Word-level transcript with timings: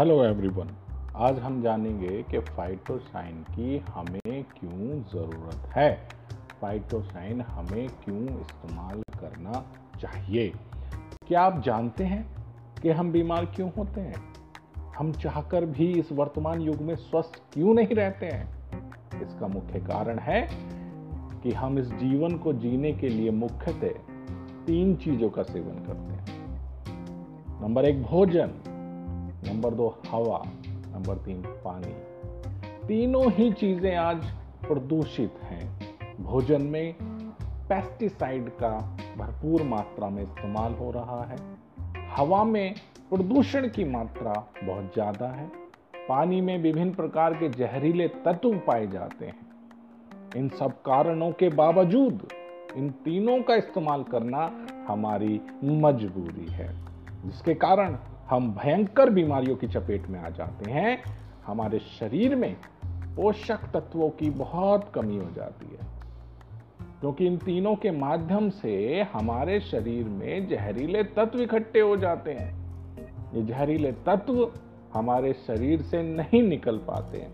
Hello 0.00 0.24
everyone 0.24 0.70
आज 1.16 1.38
हम 1.38 1.62
जानेंगे 1.62 2.22
कि 2.22 2.38
फाइटोसाइन 2.38 3.42
की 3.42 3.78
हमें 3.78 4.44
क्यों 4.44 5.02
ज़रूरत 5.02 5.68
है? 5.76 6.08
फाइटोसाइन 6.60 7.40
हमें 7.40 7.88
क्यों 7.88 8.40
इस्तेमाल 8.40 9.02
करना 9.20 9.66
चाहिए? 10.00 10.52
क्या 11.28 11.42
आप 11.42 11.62
जानते 11.62 12.04
हैं 12.04 12.36
कि 12.82 12.90
हम 12.90 13.12
बीमार 13.12 13.44
क्यों 13.44 13.70
होते 13.78 14.00
हैं? 14.00 14.34
हम 14.98 15.12
चाहकर 15.12 15.66
भी 15.66 15.92
इस 15.92 16.12
वर्तमान 16.12 16.60
युग 16.60 16.76
में 16.76 16.96
स्वस्थ 16.96 17.42
क्यों 17.52 17.74
नहीं 17.74 17.94
रहते 17.94 18.26
हैं? 18.26 18.48
इसका 19.22 19.46
मुख्य 19.46 19.80
कारण 19.80 20.18
है 20.18 20.48
कि 21.42 21.52
हम 21.52 21.78
इस 21.78 21.86
जीवन 21.86 22.38
को 22.38 22.52
जीने 22.52 22.92
के 22.92 23.08
लिए 23.08 23.30
मुख्यतः 23.30 23.88
तीन 24.66 24.96
चीज़ों 24.96 25.30
का 25.30 25.42
सेवन 25.42 25.86
करते 25.86 26.12
हैं। 26.12 26.50
नंबर 27.62 27.84
एक, 27.84 28.02
भोजन। 28.02 28.69
नंबर 29.44 29.74
दो, 29.74 29.88
हवा, 30.10 30.42
नंबर 30.66 31.16
तीन, 31.16 31.42
पानी। 31.64 31.92
तीनों 32.86 33.30
ही 33.32 33.52
चीज़ें 33.52 33.94
आज 33.96 34.24
प्रदूषित 34.66 35.34
हैं। 35.42 36.24
भोजन 36.24 36.62
में 36.62 36.94
पेस्टिसाइड 37.68 38.48
का 38.48 38.70
भरपूर 39.18 39.62
मात्रा 39.62 40.08
में 40.08 40.22
इस्तेमाल 40.22 40.74
हो 40.74 40.90
रहा 40.90 41.22
है। 41.24 41.38
हवा 42.16 42.44
में 42.44 42.74
प्रदूषण 43.10 43.68
की 43.68 43.84
मात्रा 43.84 44.32
बहुत 44.64 44.92
ज़्यादा 44.94 45.28
है। 45.28 45.46
पानी 46.08 46.40
में 46.40 46.56
विभिन्न 46.58 46.94
प्रकार 46.94 47.34
के 47.34 47.48
जहरीले 47.48 48.08
तत्व 48.08 48.58
पाए 48.58 48.86
जाते 48.86 49.26
हैं। 49.26 49.48
इन 50.36 50.48
सब 50.48 50.80
कारणों 50.82 51.30
के 51.32 51.48
बावजूद 51.48 52.28
इन 52.76 52.90
तीनों 53.04 53.42
का 53.42 53.54
इस्तेमाल 53.54 54.02
करना 54.02 54.50
हमारी 54.88 55.40
मजबूरी 55.64 56.46
है, 56.52 56.68
जिसके 57.26 57.54
कारण 57.54 57.96
हम 58.30 58.52
भयंकर 58.52 59.10
बीमारियों 59.10 59.56
की 59.56 59.68
चपेट 59.68 60.06
में 60.06 60.20
आ 60.20 60.28
जाते 60.28 60.70
हैं। 60.70 61.02
हमारे 61.46 61.78
शरीर 61.78 62.36
में 62.36 62.56
पोषक 62.86 63.58
तत्वों 63.74 64.10
की 64.10 64.30
बहुत 64.30 64.92
कमी 64.94 65.16
हो 65.16 65.30
जाती 65.30 65.66
है। 65.66 65.90
क्योंकि 67.00 67.26
इन 67.26 67.38
तीनों 67.38 67.76
के 67.76 67.90
माध्यम 67.90 68.50
से 68.50 69.02
हमारे 69.12 69.60
शरीर 69.60 70.04
में 70.04 70.48
जहरीले 70.48 71.04
तत्व 71.04 71.40
इकट्ठे 71.40 71.80
हो 71.80 71.96
जाते 71.96 72.32
हैं। 72.32 72.60
ये 73.34 73.42
जहरीले 73.42 73.92
तत्व 73.92 74.52
हमारे 74.94 75.32
शरीर 75.32 75.82
से 75.82 76.02
नहीं 76.02 76.42
निकल 76.42 76.76
पाते 76.76 77.18
हैं। 77.18 77.32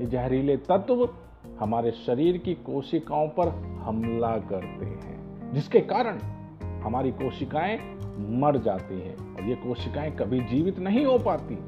ये 0.00 0.06
जहरीले 0.06 0.56
तत्व 0.56 1.14
हमारे 1.60 1.90
शरीर 1.90 2.38
की 2.38 2.54
कोशिकाओं 2.54 3.28
पर 3.28 3.48
हमला 3.82 4.38
करते 4.38 4.86
हैं, 4.86 5.52
जिसके 5.52 5.80
कारण 5.80 6.18
हमारी 6.82 7.10
कोशिकाएँ 7.10 7.78
मर 8.18 8.56
जाती 8.56 9.00
हैं 9.00 9.16
और 9.34 9.48
ये 9.48 9.54
कोशिकाएँ 9.54 10.10
कभी 10.10 10.40
जीवित 10.40 10.78
नहीं 10.78 11.04
हो 11.06 11.18
पाती। 11.18 11.58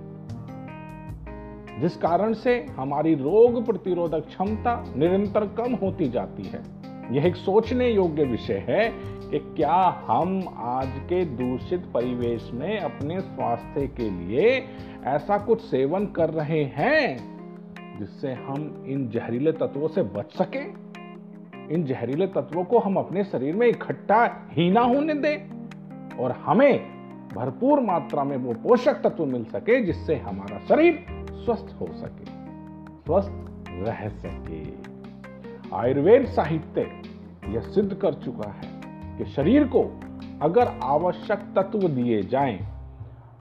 जिस 1.80 1.96
कारण 1.96 2.32
से 2.32 2.66
हमारी 2.76 3.14
रोग 3.14 3.66
प्रतिरोधक 3.66 4.26
क्षमता 4.26 4.84
निरंतर 4.96 5.46
कम 5.46 5.74
होती 5.74 6.08
जाती 6.08 6.42
है। 6.42 6.62
यह 7.12 7.26
एक 7.26 7.36
सोचने 7.36 7.90
योग्य 7.90 8.24
विषय 8.24 8.64
है 8.68 8.88
कि 9.30 9.38
क्या 9.38 10.04
हम 10.06 10.44
आज 10.56 10.88
के 10.88 11.24
दूषित 11.24 11.80
परिवेश 11.94 12.50
में 12.54 12.78
अपने 12.80 13.20
स्वास्थ्य 13.20 13.86
के 13.86 14.10
लिए 14.10 14.64
ऐसा 15.04 15.38
कुछ 15.38 15.60
सेवन 15.60 16.06
कर 16.06 16.30
रहे 16.30 16.64
हैं 16.64 17.98
जिससे 17.98 18.32
हम 18.32 18.84
इन 18.86 19.08
जहरीले 19.08 19.52
तत्वों 19.52 19.88
से 19.88 20.02
बच 20.02 20.32
सके? 20.32 20.83
इन 21.70 21.84
जहरीले 21.84 22.26
तत्वों 22.26 22.64
को 22.64 22.78
हम 22.78 22.96
अपने 22.96 23.24
शरीर 23.24 23.56
में 23.56 23.66
इकट्ठा 23.66 24.24
ही 24.52 24.70
ना 24.70 24.80
होने 24.80 25.14
दें 25.14 26.16
और 26.16 26.32
हमें 26.32 26.94
भरपूर 27.34 27.80
मात्रा 27.80 28.24
में 28.24 28.36
वो 28.36 28.52
पोषक 28.52 29.00
तत्व 29.04 29.26
मिल 29.26 29.44
सके 29.44 29.80
जिससे 29.80 30.16
हमारा 30.16 30.58
शरीर 30.58 31.04
स्वस्थ 31.32 31.74
हो 31.80 31.86
सके 31.86 32.24
स्वस्थ 33.06 33.70
रह 33.70 34.08
सके। 34.08 34.62
आयुर्वेद 35.76 36.26
साहित्य 36.26 36.80
यह 37.48 37.60
सिद्ध 37.60 37.94
कर 37.94 38.14
चुका 38.14 38.50
है 38.50 38.70
कि 39.18 39.24
शरीर 39.24 39.64
को 39.66 39.82
अगर 40.42 40.68
आवश्यक 40.82 41.38
तत्व 41.56 41.88
दिए 41.88 42.22
जाएँ, 42.22 42.58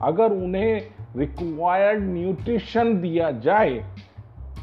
अगर 0.02 0.32
उन्हें 0.32 0.80
रिक्वायर्ड 1.16 2.02
न्यूट्रिशन 2.02 2.94
दिया 3.00 3.30
जाए 3.30 3.84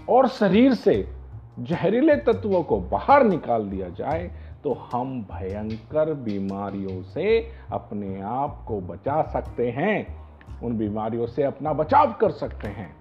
और 0.10 0.28
शरीर 0.28 0.74
से 0.74 1.21
जहरीले 1.60 2.16
तत्वों 2.16 2.64
को 2.64 2.78
बाहर 2.82 3.24
निकाल 3.24 3.70
दिया 3.70 3.90
जाए 3.90 4.32
तो 4.64 4.74
हम 4.94 5.22
भयंकर 5.32 6.14
बीमारियों 6.14 7.02
से 7.04 7.40
अपने 7.72 8.22
आप 8.22 8.64
को 8.68 8.80
बचा 8.82 9.22
सकते 9.24 9.70
हैं। 9.70 10.22
उन 10.64 10.78
बीमारियों 10.78 11.28
से 11.28 11.44
अपना 11.44 11.74
बचाव 11.74 12.14
कर 12.14 12.32
सकते 12.32 12.68
हैं 12.68 12.96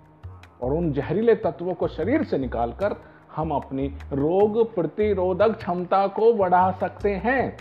और 0.62 0.72
उन 0.72 0.93
जहरीले 0.93 1.34
तत्वों 1.34 1.75
को 1.75 1.88
शरीर 1.88 2.25
से 2.25 2.38
निकालकर 2.38 2.97
हम 3.37 3.50
अपनी 3.50 3.87
रोग 4.12 4.75
प्रतिरोधक 4.75 5.56
क्षमता 5.56 6.06
को 6.06 6.32
बढ़ा 6.32 6.71
सकते 6.72 7.15
हैं। 7.15 7.56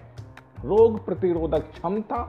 रोग 0.65 1.05
प्रतिरोधक 1.05 1.71
क्षमता 1.71 2.23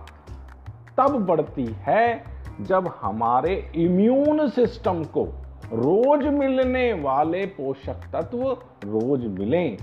तब 0.98 1.25
बढ़ती 1.27 1.66
है 1.78 2.25
जब 2.60 2.92
हमारे 3.03 3.54
इम्यून 3.77 4.48
सिस्टम 4.48 5.04
को 5.04 5.25
रोज 5.72 6.26
मिलने 6.26 6.92
वाले 6.92 7.44
पोषक 7.47 8.00
तत्व 8.12 8.42
रोज 8.84 9.25
मिलें, 9.38 9.76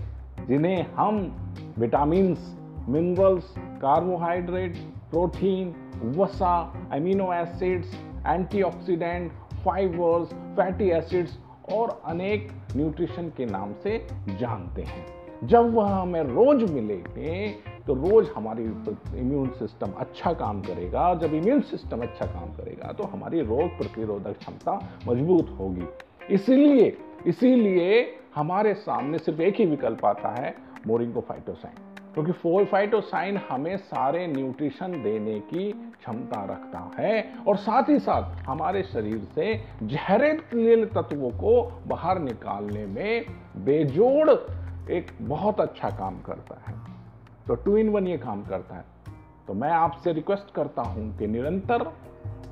जिन्हें 0.48 0.86
हम 0.96 1.20
विटामिन 1.80 2.36
मिनरल्स 2.90 3.54
कार्बोहाइड्रेट 3.82 4.78
प्रोटीन 5.12 5.74
वसा 6.18 6.54
amino 6.94 7.32
acids 7.34 7.94
antioxidant 8.28 9.32
fibres 9.66 10.34
fatty 10.58 10.90
acids 10.90 11.38
और 11.74 12.02
अनेक 12.06 12.52
न्यूट्रिशन 12.76 13.30
के 13.38 13.46
नाम 13.46 13.74
से 13.84 13.98
जानते 14.40 14.82
हैं। 14.82 15.06
जब 15.44 15.74
वह 15.74 15.90
हमें 15.92 16.22
रोज 16.24 16.72
मिलेंगे 16.72 17.48
तो 17.88 17.94
रोज 17.96 18.30
हमारी 18.36 18.64
इम्यून 18.64 19.50
सिस्टम 19.60 19.92
अच्छा 20.00 20.34
काम 20.34 20.62
करेगा। 20.62 21.14
जब 21.16 21.34
इम्यून 21.34 21.62
सिस्टम 21.64 22.02
अच्छा 22.02 22.26
काम 22.26 22.54
करेगा 22.56 22.92
तो 22.94 23.04
हमारी 23.06 23.42
रोग 23.44 23.78
प्रतिरोधक 23.78 24.38
क्षमता 24.40 24.80
मज़बूत 25.08 25.56
होगी। 25.60 25.88
इसीलिए 26.34 26.96
इसीलिए 27.28 28.06
हमारे 28.36 28.74
सामने 28.76 29.18
सिर्फ़ 29.18 29.42
एक 29.42 29.56
ही 29.56 29.66
विकल्प 29.66 30.06
आता 30.06 30.30
है 30.34 30.56
मोरिंगो 30.88 31.22
फाइटोसाइन 31.22 31.86
क्योंकि 32.14 32.32
फोर 32.32 32.66
फाइटोसाइन 32.66 33.38
हमें 33.50 33.78
सारे 33.78 34.26
न्यूट्रिशन 34.28 34.92
देने 35.04 35.40
की 35.50 35.72
क्षमता 35.72 36.44
रखता 36.44 36.80
है 37.00 37.24
और 37.48 37.58
साथ 37.58 37.90
ही 37.90 37.98
साथ 38.00 38.36
हमारे 38.48 38.84
शरीर 38.84 39.28
से 39.36 39.54
जहरीले 39.84 40.86
तत्वों 40.86 41.30
को 41.40 41.62
बाहर 41.88 42.20
निकालने 42.20 42.86
में 42.86 43.26
बेजोड़ 43.66 44.30
एक 44.92 45.12
बहुत 45.22 45.62
अच्छा 45.62 45.90
काम 45.90 46.20
करता 46.22 46.62
है। 46.68 46.76
तो 47.48 47.56
टू 47.56 47.78
इन 47.78 47.90
वन 47.90 48.08
ये 48.08 48.18
काम 48.18 48.44
करता 48.46 48.76
है। 48.76 48.86
तो 49.48 49.54
मैं 49.54 49.70
आपसे 49.72 50.14
रिक्वेस्ट 50.14 50.54
करता 50.54 50.82
हूँ 50.82 51.18
कि 51.18 51.28
निरंतर 51.28 51.84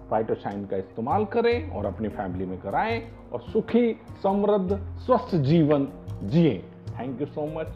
फाइटोशाइन 0.09 0.65
का 0.65 0.77
इस्तेमाल 0.77 1.25
करें 1.25 1.69
और 1.69 1.85
अपनी 1.85 2.09
फैमिली 2.09 2.45
में 2.45 2.59
कराएँ 2.61 3.01
और 3.33 3.41
सुखी, 3.41 3.93
समृद्ध, 4.23 4.77
स्वस्थ 4.99 5.35
जीवन 5.35 5.87
जिए। 6.23 6.57
थैंक 6.99 7.21
यू 7.21 7.27
सो 7.27 7.45
मच 7.45 7.67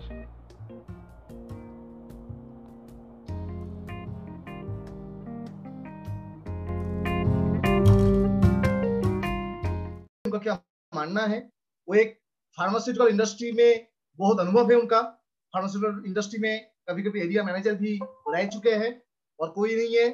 उनका 10.25 10.39
क्या 10.39 10.59
मानना 10.95 11.21
है? 11.21 11.39
वो 11.87 11.95
एक 11.95 12.19
फार्मास्यूटिकल 12.57 13.07
इंडस्ट्री 13.07 13.51
में 13.51 13.87
बहुत 14.19 14.39
अनुभव 14.39 14.71
है 14.71 14.79
उनका। 14.79 15.01
फार्मास्यूटिकल 15.53 16.07
इंडस्ट्री 16.07 16.39
में 16.41 16.78
कभी 16.89 17.03
कभी 17.03 17.21
एरिया 17.21 17.43
मैनेजर 17.43 17.75
भी 17.75 17.99
रह 18.29 18.45
चुके 18.49 18.71
हैं 18.83 18.91
और 19.39 19.49
कोई 19.51 19.75
नहीं 19.75 19.95
है। 19.97 20.07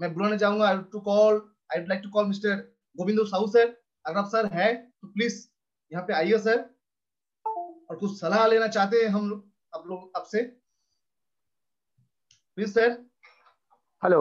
मैं 0.00 0.12
बुलाना 0.14 0.36
चाहूँगा 0.36 0.68
I 0.68 0.78
to 0.92 1.00
call 1.08 1.40
I 1.72 1.84
like 1.86 2.00
to 2.02 2.10
call 2.10 2.26
mister 2.26 2.54
Govindo 2.96 3.24
Sahu 3.26 3.46
sir 3.56 3.66
अगर 4.04 4.18
आप 4.18 4.28
सर 4.34 4.46
है 4.52 4.74
तो 4.74 5.08
प्लीज़ 5.08 5.36
यहाँ 5.92 6.04
पे 6.06 6.12
आइए 6.14 6.38
सर 6.46 6.58
और 7.90 7.96
कुछ 7.96 8.18
सलाह 8.20 8.46
लेना 8.46 8.66
चाहते 8.76 9.02
हैं 9.02 9.08
हम 9.16 9.28
लोग 9.30 9.44
आप 9.74 9.86
लोग 9.86 10.10
आपसे? 10.16 10.42
प्लीज़ 12.58 12.72
सर 12.72 12.90
हेलो 14.02 14.20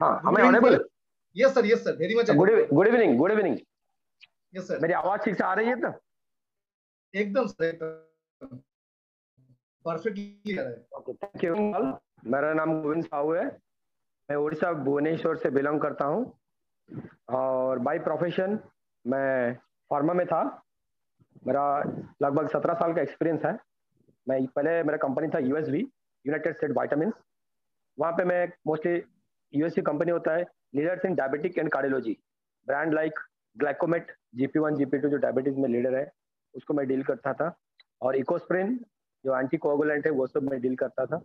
हाँ 0.00 0.12
हमें 0.24 0.42
honourable 0.42 0.84
yes 1.36 1.54
sir 1.54 1.66
yes 1.66 1.84
sir 1.84 1.96
very 1.96 2.14
much 2.14 2.30
good 2.40 2.50
good 2.72 2.86
evening 2.88 3.16
good 3.18 3.32
evening 3.32 3.58
yes 4.54 4.68
sir 4.68 4.80
मेरी 4.80 4.94
आवाज़ 4.94 5.20
ठीक 5.24 5.36
से 5.36 5.44
आ 5.44 5.52
रही 5.54 5.68
है 5.68 5.76
तो? 5.80 5.92
एकदम 7.14 7.46
सर 7.46 7.64
एकदम। 7.64 8.58
परफेक्टली 9.84 10.56
थैंक 10.56 11.44
यू 11.44 11.54
मेरा 12.32 12.52
नाम 12.54 12.80
गोविंद 12.82 13.04
साहू 13.04 13.32
है। 13.32 13.44
मैं 14.28 14.36
उड़ीसा 14.36 14.72
भुवनेश्वर 14.84 15.36
से 15.36 15.50
बिलोंग 15.50 15.80
करता 15.80 16.04
हूँ। 16.04 16.22
और 17.28 17.78
बाय 17.78 17.98
प्रोफेशन 17.98 18.58
मैं 19.04 19.54
फार्मा 19.90 20.12
में 20.12 20.26
था। 20.26 20.42
मेरा 21.46 21.64
लगभग 22.22 22.48
सत्रह 22.48 22.74
साल 22.74 22.94
का 22.94 23.02
एक्सपीरियंस 23.02 23.44
है। 23.44 23.52
मैं 24.28 24.46
पहले 24.46 24.82
मेरा 24.82 24.96
कंपनी 24.98 25.28
था 25.28 25.38
US 25.38 25.50
USV 25.50 25.80
United 26.24 26.56
State 26.56 26.70
vitamin 26.76 27.12
वहाँ 27.98 28.12
पे 28.12 28.24
मैं 28.24 28.46
मोस्टली 28.66 29.02
यूएसवी 29.52 29.82
कंपनी 29.82 30.12
होता 30.12 30.34
है 30.34 30.44
leaders 30.74 31.04
in 31.04 31.14
diabetic 31.14 31.58
and 31.58 31.70
cardiology 31.72 32.16
brand 32.66 32.94
like 32.94 33.18
Glycomet 33.56 34.12
GP 34.34 34.58
one 34.58 34.76
GP 34.76 34.98
two 34.98 35.08
जो 35.08 35.16
डायबिटीज़ 35.16 35.56
में 35.56 35.68
लीडर 35.68 35.94
है, 35.94 36.10
उसको 36.54 36.74
मैं 36.74 36.86
डील 36.88 37.02
करता 37.02 37.32
था। 37.32 37.54
और 38.02 38.16
इकोस्प्रिन 38.16 38.78
जो 39.24 39.38
एंटी 39.38 39.56
कोगुलेंट 39.56 40.06
है 40.06 40.12
वो 40.12 40.26
सब 40.26 40.50
मैं 40.50 40.60
डील 40.60 40.76
करता 40.76 41.06
था। 41.06 41.18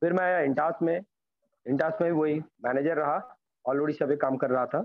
फिर 0.00 0.12
मैं 0.12 0.24
आया 0.24 0.40
इंटास 0.40 0.78
में 0.82 0.96
इंटास 1.66 1.98
में 2.02 2.10
वही 2.10 2.38
मैनेजर 2.64 2.96
रहा 2.96 3.20
ऑल 3.64 3.80
ओडिशा 3.82 4.06
पे 4.06 4.16
काम 4.16 4.36
कर 4.36 4.50
रहा 4.50 4.66
था। 4.66 4.82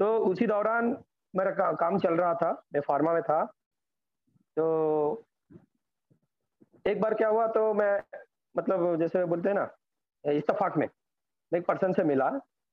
तो 0.00 0.16
उसी 0.26 0.46
दौरान 0.46 0.96
मेरा 1.34 1.50
का, 1.50 1.72
काम 1.72 1.98
चल 1.98 2.14
रहा 2.14 2.34
था 2.34 2.50
मैं 2.74 2.80
फार्मा 2.80 3.12
में 3.12 3.22
था। 3.22 3.44
तो 4.56 5.24
एक 6.86 7.00
बार 7.00 7.14
क्या 7.14 7.28
हुआ 7.28 7.46
तो 7.46 7.72
मैं 7.74 8.02
मतलब 8.54 8.96
जैसे 9.00 9.24
बोलते 9.24 9.48
हैं 9.48 9.56
ना 9.56 10.32
इस्तफाक 10.32 10.76
में 10.76 10.86
एक 11.52 11.66
पर्सन 11.66 11.92
से 11.92 12.04
मिला 12.04 12.30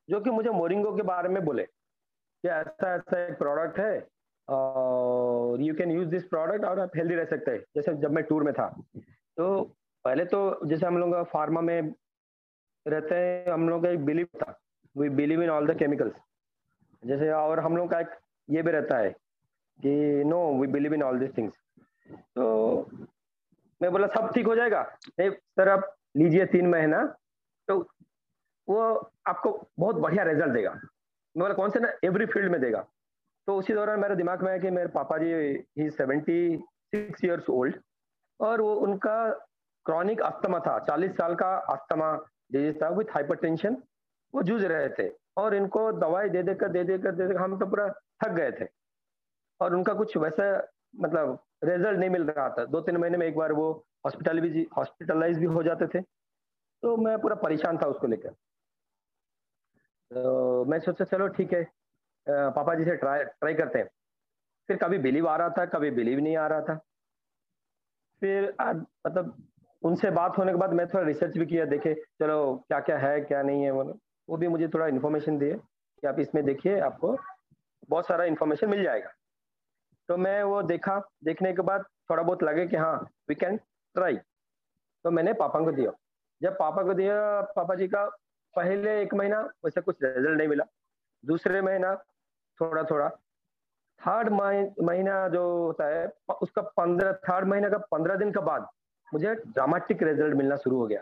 जो 0.08 0.20
कि 0.22 0.30
मुझे 0.30 0.50
मोरिंगो 0.50 0.96
के 0.96 1.02
बारे 1.04 1.30
में 1.30 1.44
बोले 1.46 1.64
कि 1.64 2.48
ऐसा 2.50 2.94
ऐसा 2.96 3.26
एक 3.26 3.38
प्रोडक्ट 3.38 3.80
है 3.80 3.94
और 5.56 5.62
you 5.62 5.74
can 5.76 5.92
use 5.92 6.08
this 6.10 6.24
product 6.26 6.66
और 6.66 6.80
आप 6.80 6.96
हेल्दी 6.98 7.16
रह 7.16 7.26
सकते 7.26 7.52
हैं, 7.52 7.60
जैसे 7.76 7.94
जब 7.98 8.12
मैं 8.12 8.24
टूर 8.24 8.44
में 8.44 8.54
था। 8.54 8.68
तो 9.38 9.64
पहले 10.06 10.24
तो 10.26 10.40
जैसे 10.66 10.86
हम 10.86 10.98
लोग 10.98 11.14
फार्मा 11.26 11.62
में 11.62 11.94
रहते 12.86 13.16
हैं, 13.16 13.52
हम 13.52 13.70
लोग 13.70 13.84
का 13.84 13.90
एक 13.90 14.06
बिलीव 14.06 14.28
था। 14.36 14.60
We 14.96 15.10
believe 15.12 15.44
in 15.44 15.50
all 15.50 15.68
the 15.68 15.78
chemicals 15.80 16.14
जैसे 17.04 17.32
और 17.32 17.60
हम 17.60 17.78
लोग 17.78 17.90
का 17.92 18.00
एक 18.00 18.10
ये 18.50 18.62
भी 18.62 18.72
रहता 18.72 18.98
है 18.98 19.10
कि 19.80 20.24
no 20.26 20.42
we 20.60 20.68
believe 20.68 20.94
in 20.94 21.04
all 21.04 21.20
this 21.20 21.38
things 21.38 21.54
तो 22.36 22.46
मैं 23.82 23.92
बोला, 23.92 24.08
सब 24.08 24.32
ठीक 24.34 24.46
हो 24.46 24.56
जाएगा? 24.56 24.82
नहीं 25.20 25.30
सर 25.32 25.70
आप 25.70 25.96
लीजिए 26.18 26.46
तीन 26.46 26.68
महीना। 26.70 27.04
तो 27.68 27.78
वो 28.68 28.82
आपको 29.28 29.52
बहुत 29.80 29.96
बढ़िया 29.96 30.24
रिज़ल्ट 30.24 30.54
देगा। 30.54 30.72
मैं 30.72 31.40
बोला, 31.40 31.54
कौन 31.54 31.70
से 31.70 31.80
ना? 31.80 31.92
एवरी 32.04 32.26
फ़ील्ड 32.26 32.52
में 32.52 32.60
देगा। 32.62 32.86
तो 33.48 33.56
उसी 33.56 33.74
दौरान 33.74 34.00
मेरे 34.00 34.16
दिमाग 34.16 34.44
में 34.44 34.50
आया 34.50 34.60
कि 34.60 34.70
मेरे 34.70 34.88
पापा 34.90 35.18
जी 35.18 35.34
ही 35.80 35.90
सेवेंटी 35.92 36.38
सिक्स 36.94 37.24
ईयर्स 37.26 37.50
ओल्ड 37.50 37.76
और 38.40 38.62
वो 38.62 38.74
उनका 38.76 39.18
क्रॉनिक 39.86 40.22
अस्थमा 40.22 40.60
था, 40.60 40.78
चालीस 40.80 41.12
साल 41.18 41.36
का 41.36 41.56
अस्थमा 41.74 42.14
डिज़ीज़ 42.52 42.76
था 42.84 42.90
विथ 42.90 43.14
हाइपरटेंशन 43.14 43.78
वो 44.34 44.42
जूझ 44.44 44.64
रहे 44.64 44.90
थे 45.00 45.10
और 45.38 45.56
इनको 45.56 45.92
दवाई 46.00 46.30
दे 46.30 46.44
देकर 46.44 46.70
दे 46.70 46.84
देकर 46.84 47.16
दे 47.16 47.28
देकर 47.28 47.42
हम 47.42 47.58
तो 47.60 47.66
पूरा 47.66 47.88
थक 48.24 48.32
गए 48.32 48.52
थे। 48.52 48.68
और 49.60 49.76
उनका 49.76 49.94
कुछ 49.94 50.16
वैसा 50.18 50.48
मतलब 50.96 51.38
रिज़ल्ट 51.64 52.00
नहीं 52.00 52.10
मिल 52.10 52.24
रहा 52.24 52.50
था। 52.50 52.66
दो 52.66 52.82
तीन 52.82 52.98
महीने 52.98 53.18
में 53.18 53.28
एक 53.28 53.36
बार 53.36 53.52
वो 53.54 53.72
हॉस्पिटल 54.06 54.40
भी 54.42 54.68
हॉस्पिटलाइज 54.78 55.38
भी 55.40 55.46
हो 55.46 55.64
जाते 55.64 55.88
थे। 55.88 56.02
तो 56.02 56.96
मैं 56.98 57.18
पूरा 57.22 57.36
परेशान 57.36 57.78
था 57.78 57.88
उसको 57.88 58.08
लेकर। 58.08 58.30
तो 60.12 60.66
मैं 60.66 60.80
सोचा, 60.80 61.06
चलो 61.06 61.28
ठीक 61.28 61.54
है 61.54 61.64
पापा 62.28 62.74
जी 62.76 62.84
से 62.86 62.96
ट्राई 62.98 63.24
ट्राई 63.24 63.54
करते 63.54 63.80
हैं। 63.80 63.90
फिर 64.70 64.78
कभी 64.78 64.98
बिलीव 65.00 65.28
आ 65.28 65.36
रहा 65.38 65.50
था, 65.50 65.66
कभी 65.68 65.92
बिलीव 65.92 66.20
नहीं 66.20 66.38
आ 66.38 66.48
रहा 66.48 66.62
था। 66.62 66.76
फिर 68.22 68.54
मतलब 68.60 69.36
उनसे 69.82 70.10
बात 70.12 70.38
होने 70.38 70.52
के 70.52 70.58
बाद 70.58 70.74
मैं 70.74 70.88
थोड़ा 70.88 71.06
रिसर्च 71.06 71.38
भी 71.38 71.46
किया, 71.46 71.66
देखे, 71.66 71.94
चलो 71.94 72.56
क्या 72.68 72.80
क्या 72.80 72.98
है, 72.98 73.20
क्या 73.22 73.42
नहीं 73.42 73.64
है 73.64 73.72
वो 73.72 74.38
भी 74.38 74.48
मुझे 74.48 74.68
थोड़ा 74.68 74.88
इन्फॉर्मेशन 74.88 75.38
दिए 75.38 75.54
कि 75.54 76.08
आप 76.08 76.20
इसमें 76.20 76.44
देखिए, 76.46 76.80
आपको 76.80 77.18
बहुत 77.90 78.08
सारा 78.08 78.24
इन्फॉर्मेशन 78.26 78.70
मिल 78.70 78.84
जाएगा। 78.84 79.10
तो 80.10 80.18
मैं 80.18 80.42
वो 80.44 80.62
देखा, 80.64 81.00
देखने 81.24 81.54
के 81.54 81.62
बाद 81.62 81.84
थोड़ा 82.10 82.24
बहुत 82.24 82.44
लगे 82.44 82.66
कि 82.68 82.76
हाँ 82.76 82.96
वी 83.30 83.36
कैन 83.36 83.58
ट्राई 83.58 84.18
तो 85.06 85.12
मैंने 85.12 85.34
पापा 85.36 85.60
को 85.60 85.72
दिया। 85.72 85.92
जब 86.42 86.58
पापा 86.60 86.84
को 86.84 86.94
दिया, 86.94 87.42
पापा 87.56 87.76
जी 87.76 87.88
का 87.88 88.06
पहले 88.54 89.02
एक 89.02 89.14
महीना 89.14 89.42
वैसे 89.66 89.82
कुछ 89.82 90.04
रिज़ल्ट 90.04 90.38
नहीं 90.38 90.48
मिला। 90.48 90.66
दूसरे 91.24 91.62
महीना 91.62 91.94
थोड़ा 92.62 92.84
थोड़ा 92.84 93.10
थर्ड 94.02 94.30
महीना 94.84 95.28
जो 95.28 95.44
होता 95.58 95.86
है 95.88 96.08
उसका 96.42 96.62
पंद्रह, 96.78 97.12
थर्ड 97.12 97.48
महीना 97.48 97.70
का 97.70 97.78
पंद्रह 97.92 98.16
दिन 98.16 98.32
के 98.32 98.40
बाद 98.46 98.68
मुझे 99.14 99.34
ड्रामेटिक 99.36 100.04
रिज़ल्ट 100.04 100.36
मिलना 100.36 100.56
शुरू 100.56 100.80
हो 100.80 100.88
गया। 100.88 101.02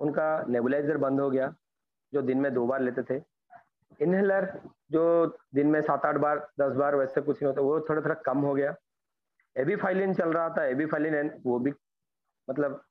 उनका 0.00 0.44
नेबुलाइजर 0.48 0.96
बंद 0.96 1.20
हो 1.20 1.30
गया, 1.30 1.54
जो 2.12 2.22
दिन 2.22 2.40
में 2.40 2.52
दो 2.54 2.66
बार 2.66 2.80
लेते 2.80 3.02
थे। 3.10 3.22
इनहेलर 4.00 4.46
जो 4.92 5.02
दिन 5.54 5.66
में 5.66 5.80
सात 5.82 6.04
आठ 6.06 6.16
बार, 6.16 6.38
दस 6.60 6.72
बार 6.74 6.94
वैसे 6.96 7.20
कुछ 7.20 7.42
नहीं 7.42 7.52
होता, 7.52 7.62
वो 7.62 7.80
थोड़ा 7.80 8.02
थोड़ा 8.02 8.14
कम 8.26 8.38
हो 8.38 8.54
गया। 8.54 8.74
एबी 9.56 9.76
फाइलिन 9.76 10.14
चल 10.14 10.32
रहा 10.32 10.48
था 10.48 10.64
एबी 10.66 10.86
फाइलिन 10.86 11.30
वो 11.46 11.58
भी 11.58 11.72
मतलब 12.48 12.82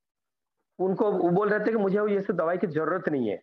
उनको, 0.80 1.12
वो 1.12 1.30
बोल 1.30 1.50
रहे 1.50 1.60
थे 1.60 1.72
कि 1.72 1.78
मुझे 1.78 2.06
ये 2.10 2.22
सब 2.22 2.36
दवाई 2.36 2.58
की 2.58 2.68
ज़रूरत 2.68 3.10
नहीं 3.10 3.30
है। 3.30 3.38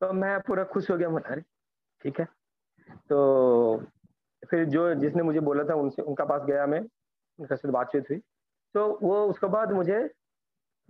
तो 0.00 0.12
मैं 0.12 0.38
पूरा 0.40 0.64
खुश 0.64 0.90
हो 0.90 0.96
गया 0.96 1.08
अरे, 1.08 1.42
ठीक 2.02 2.20
है। 2.20 2.26
तो 2.88 3.82
फिर 4.50 4.64
जो 4.64 4.94
जिसने 4.94 5.22
मुझे 5.22 5.40
बोला 5.40 5.64
था 5.64 5.74
उनसे, 5.74 6.02
उनका 6.02 6.24
पास 6.24 6.42
गया 6.42 6.66
मैं, 6.66 6.80
उनका 7.38 7.56
साथ 7.56 7.70
बातचीत 7.70 8.10
हुई। 8.10 8.18
तो 8.74 8.98
वो 9.02 9.24
उसके 9.26 9.46
बाद 9.46 9.72
मुझे, 9.72 10.10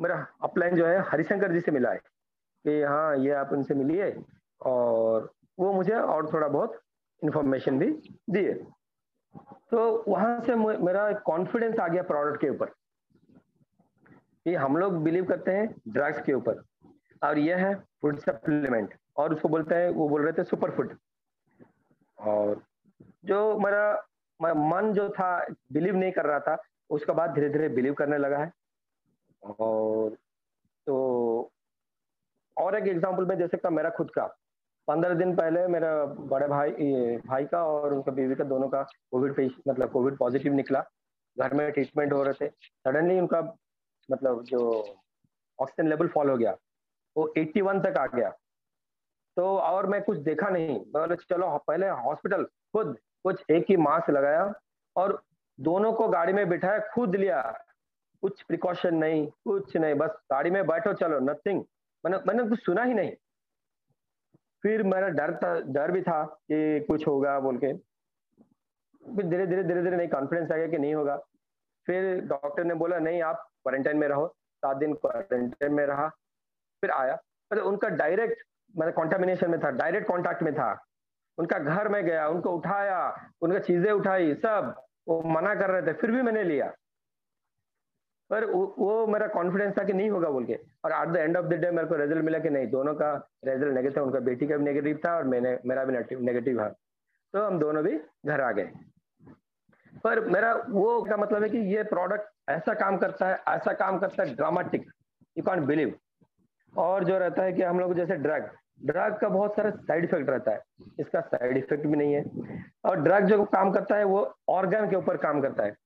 मेरा 0.00 0.26
अपलाइन 0.42 0.76
जो 0.76 0.86
है, 0.86 0.98
हरिशंकर 1.00 1.52
जी 1.52 1.60
से 1.60 1.72
मिला 1.72 1.90
है 1.90 1.98
कि 2.64 2.82
हाँ 2.82 3.16
ये 3.16 3.30
आप 3.30 3.52
उनसे 3.52 3.74
मिलिए 3.74 4.16
और 4.60 5.32
वो 5.58 5.72
मुझे 5.72 5.94
और 5.94 6.32
थोड़ा 6.32 6.48
बहुत 6.48 6.80
इंफॉर्मेशन 7.22 7.78
भी 7.78 7.90
दिए। 8.30 8.54
तो 9.70 10.04
वहाँ 10.08 10.40
से 10.40 10.54
मेरा 10.54 11.10
कॉन्फिडेंस 11.12 11.78
आ 11.78 11.88
गया 11.88 12.02
प्रोडक्ट 12.02 12.40
के 12.40 12.48
ऊपर 12.48 12.66
कि 14.44 14.54
हम 14.54 14.76
लोग 14.76 15.02
बिलीव 15.02 15.24
करते 15.24 15.50
हैं 15.50 15.74
ड्रग्स 15.88 16.20
के 16.22 16.32
ऊपर। 16.32 16.62
और 17.22 17.38
यह 17.38 17.66
है 17.66 17.74
फ़ूड 17.74 18.18
सप्लीमेंट 18.18 18.94
और 19.16 19.34
उसको 19.34 19.48
बोलते 19.48 19.74
हैं, 19.74 19.90
वो 19.90 20.08
बोल 20.08 20.22
रहे 20.22 20.32
थे 20.32 20.44
सुपर 20.44 20.70
फ़ूड 20.70 20.96
और 22.18 22.62
जो 23.24 23.58
मेरा 23.58 23.92
मन 24.40 24.92
जो 24.92 25.08
था 25.10 25.28
बिलीव 25.72 25.96
नहीं 25.96 26.12
कर 26.12 26.26
रहा 26.26 26.38
था, 26.40 26.56
उसके 26.90 27.12
बाद 27.12 27.34
धीरे 27.34 27.48
धीरे 27.48 27.68
बिलीव 27.70 27.94
करने 27.94 28.18
लगा 28.18 28.38
है। 28.38 28.50
और 29.42 30.16
तो 30.86 30.96
और 32.56 32.76
एक 32.76 32.86
एग्ज़ाम्पल 32.88 33.24
में 33.26 33.36
जैसे 33.38 33.56
का 33.56 33.70
मेरा 33.70 33.90
खुद 33.90 34.10
का, 34.10 34.26
पंद्रह 34.88 35.14
दिन 35.14 35.34
पहले 35.36 35.66
मेरा 35.68 36.04
बड़े 36.04 36.46
भाई 36.48 36.70
भाई 37.26 37.44
का 37.46 37.64
और 37.66 37.94
उनका 37.94 38.12
बीवी 38.12 38.34
का 38.34 38.44
दोनों 38.44 38.68
का 38.68 38.82
कोविड 38.82 39.50
मतलब 39.68 39.90
कोविड 39.92 40.16
पॉजिटिव 40.18 40.52
निकला। 40.54 40.84
घर 41.36 41.54
में 41.54 41.70
ट्रीटमेंट 41.72 42.12
हो 42.12 42.22
रहे 42.22 42.34
थे। 42.40 42.48
सडनली 42.48 43.18
उनका 43.20 43.40
मतलब 44.08 44.42
जो 44.44 44.60
ऑक्सीजन 45.58 45.88
लेवल 45.88 46.08
फॉल 46.08 46.30
हो 46.30 46.36
गया, 46.36 46.56
वो 47.16 47.32
81 47.38 47.82
तक 47.84 47.98
आ 47.98 48.06
गया। 48.06 48.32
तो 49.36 49.58
और 49.58 49.86
मैं 49.86 50.02
कुछ 50.02 50.18
देखा 50.18 50.48
नहीं। 50.48 50.80
बोले, 50.80 51.16
चलो, 51.16 51.58
पहले 51.58 51.88
हॉस्पिटल 51.88 52.44
खुद 52.44 52.98
कुछ 53.22 53.44
एक 53.50 53.66
ही 53.68 53.76
मास्क 53.76 54.10
लगाया 54.10 54.54
और 54.96 55.22
दोनों 55.60 55.92
को 55.92 56.08
गाड़ी 56.08 56.32
में 56.32 56.48
बिठाया, 56.48 56.78
खुद 56.78 57.16
लिया। 57.16 57.64
कुछ 58.22 58.42
प्रिकॉशन 58.42 58.94
नहीं, 58.94 59.26
कुछ 59.26 59.76
नहीं, 59.76 59.94
बस 59.94 60.10
गाड़ी 60.32 60.50
में 60.50 60.66
बैठो, 60.66 60.92
चलो 60.92 61.18
नथिंग 61.18 61.64
मैंने 62.04 62.16
मैंने 62.16 62.50
कुछ 62.50 62.64
सुना 62.64 62.82
ही 62.82 62.94
नहीं। 62.94 63.12
फिर 64.62 64.82
मेरा 64.82 65.08
डर 65.08 65.36
था, 65.36 65.60
डर 65.60 65.90
भी 65.90 66.02
था 66.02 66.24
कि 66.24 66.80
कुछ 66.80 67.06
होगा 67.06 67.40
बोल 67.40 67.56
के। 67.56 67.72
फिर 69.16 69.26
धीरे 69.26 69.46
धीरे 69.46 69.62
धीरे 69.64 69.82
धीरे, 69.82 69.96
नहीं 69.96 70.08
कॉन्फिडेंस 70.08 70.50
आ 70.50 70.56
गया 70.56 70.66
कि 70.66 70.78
नहीं 70.78 70.94
होगा। 70.94 71.16
फिर 71.86 72.20
डॉक्टर 72.20 72.64
ने 72.64 72.74
बोला, 72.74 72.98
नहीं, 72.98 73.22
आप 73.22 73.36
क्वारंटाइन 73.36 73.96
में 73.96 74.08
रहो, 74.08 74.26
सात 74.56 74.76
दिन 74.76 74.94
क्वारंटाइन 74.94 75.72
में 75.72 75.86
रहा। 75.86 76.08
फिर 76.80 76.90
आया। 76.90 77.18
मतलब 77.52 77.64
उनका 77.64 77.88
डायरेक्ट 77.88 78.42
मतलब 78.74 78.92
कॉन्टामिनेशन 78.94 79.50
में 79.50 79.60
था 79.60 79.70
डायरेक्ट 79.72 80.08
कॉन्टैक्ट 80.08 80.42
में 80.42 80.52
था। 80.54 80.72
उनका 81.38 81.58
घर 81.58 81.88
में 81.88 82.04
गया, 82.04 82.26
उनको 82.28 82.50
उठाया, 82.50 82.98
उनका 83.42 83.58
चीज़ें 83.60 83.92
उठाई, 83.92 84.34
सब। 84.34 84.74
वो 85.08 85.22
मना 85.26 85.54
कर 85.54 85.70
रहे 85.70 85.82
थे, 85.82 85.92
फिर 85.92 86.10
भी 86.10 86.22
मैंने 86.22 86.42
लिया। 86.44 86.72
पर 88.30 88.44
वो 88.44 89.06
मेरा 89.06 89.26
कॉन्फिडेंस 89.28 89.74
था 89.78 89.82
कि 89.84 89.92
नहीं 89.92 90.10
होगा 90.10 90.30
बोल 90.30 90.44
के। 90.44 90.54
और 90.84 90.92
at 90.92 91.08
the 91.08 91.16
end 91.16 91.36
of 91.36 91.46
the 91.46 91.54
day 91.54 91.70
मेरे 91.70 91.88
को 91.88 91.96
रिज़ल्ट 91.96 92.24
मिला 92.24 92.38
कि 92.38 92.50
नहीं, 92.50 92.66
दोनों 92.70 92.94
का 92.94 93.12
रिज़ल्ट 93.44 93.74
नेगेटिव 93.74 94.02
उनका 94.02 94.20
बेटी 94.20 94.46
का 94.46 94.56
भी 94.56 94.64
नेगेटिव 94.64 95.00
था 95.04 95.14
और 95.16 95.24
मैंने, 95.24 95.58
मेरा 95.66 95.84
भी 95.84 95.92
नेगेटिव 95.92 96.62
है 96.62 96.70
तो 97.34 97.44
हम 97.44 97.58
दोनों 97.58 97.82
भी 97.84 97.98
घर 98.26 98.40
आ 98.40 98.50
गए। 98.52 98.70
पर 100.04 100.20
मेरा 100.26 100.52
वो 100.70 101.00
का 101.02 101.16
मतलब 101.16 101.42
है 101.42 101.48
कि 101.48 101.58
ये 101.74 101.82
प्रोडक्ट 101.84 102.50
ऐसा 102.50 102.74
काम 102.74 102.96
करता 102.98 103.28
है, 103.28 103.38
ऐसा 103.48 103.72
काम 103.74 103.98
करता 103.98 104.22
है 104.22 104.34
ड्रामेटिक 104.34 104.90
यू 105.36 105.44
कॉन्ट 105.44 105.64
बिलीव 105.64 105.94
और 106.72 107.04
जो 107.04 107.18
रहता 107.18 107.42
है 107.42 107.52
कि 107.52 107.62
हम 107.62 107.80
लोग 107.80 107.94
जैसे 107.94 108.16
ड्रग 108.16 108.50
ड्रग 108.84 109.18
का 109.20 109.28
बहुत 109.28 109.54
सारा 109.56 109.70
साइड 109.70 110.04
इफ़ेक्ट 110.04 110.30
रहता 110.30 110.52
है। 110.52 110.60
इसका 111.00 111.20
साइड 111.20 111.56
इफ़ेक्ट 111.56 111.86
भी 111.86 111.96
नहीं 111.96 112.14
है। 112.14 112.24
और 112.84 113.00
ड्रग 113.00 113.26
जो 113.26 113.44
काम 113.44 113.70
करता 113.72 113.96
है, 113.96 114.04
वो 114.04 114.34
ऑर्गन 114.48 114.90
के 114.90 114.96
ऊपर 114.96 115.16
काम 115.16 115.40
करता 115.42 115.64
है। 115.64 115.76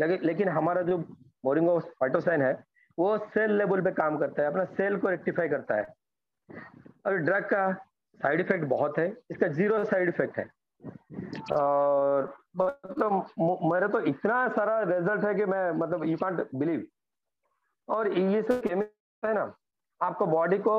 लेकिन 0.00 0.26
लेकिन 0.26 0.48
हमारा 0.48 0.82
जो 0.82 0.98
मोरिंगो 1.44 1.78
फाइटोसाइन 2.00 2.42
है, 2.42 2.52
वो 2.98 3.16
सेल 3.18 3.52
लेवल 3.58 3.80
पे 3.80 3.90
काम 3.90 4.18
करता 4.18 4.42
है। 4.42 4.48
अपना 4.48 4.64
सेल 4.64 4.96
को 4.96 5.08
रेक्टिफाई 5.08 5.48
करता 5.48 5.74
है। 5.74 5.86
और 7.06 7.16
ड्रग 7.16 7.44
का 7.44 7.72
साइड 8.20 8.40
इफ़ेक्ट 8.40 8.64
बहुत 8.64 8.98
है। 8.98 9.06
इसका 9.30 9.48
ज़ीरो 9.48 9.84
साइड 9.84 10.08
इफ़ेक्ट 10.08 10.38
है। 10.38 10.50
और 11.52 12.34
मतलब 12.56 13.24
मेरे 13.72 13.88
तो 13.88 14.00
इतना 14.00 14.46
सारा 14.48 14.80
रिज़ल्ट 14.82 15.24
है 15.24 15.34
कि 15.34 15.44
मैं 15.44 15.70
मतलब 15.70 16.04
यू 16.04 16.16
कांट 16.16 16.46
बिलीव 16.54 16.86
और 17.88 18.12
ये 18.12 18.42
सब 18.42 18.60
केमिकल 18.62 19.28
है 19.28 19.34
ना 19.34 19.46
आपको 20.00 20.26
बॉडी 20.26 20.58
को 20.58 20.74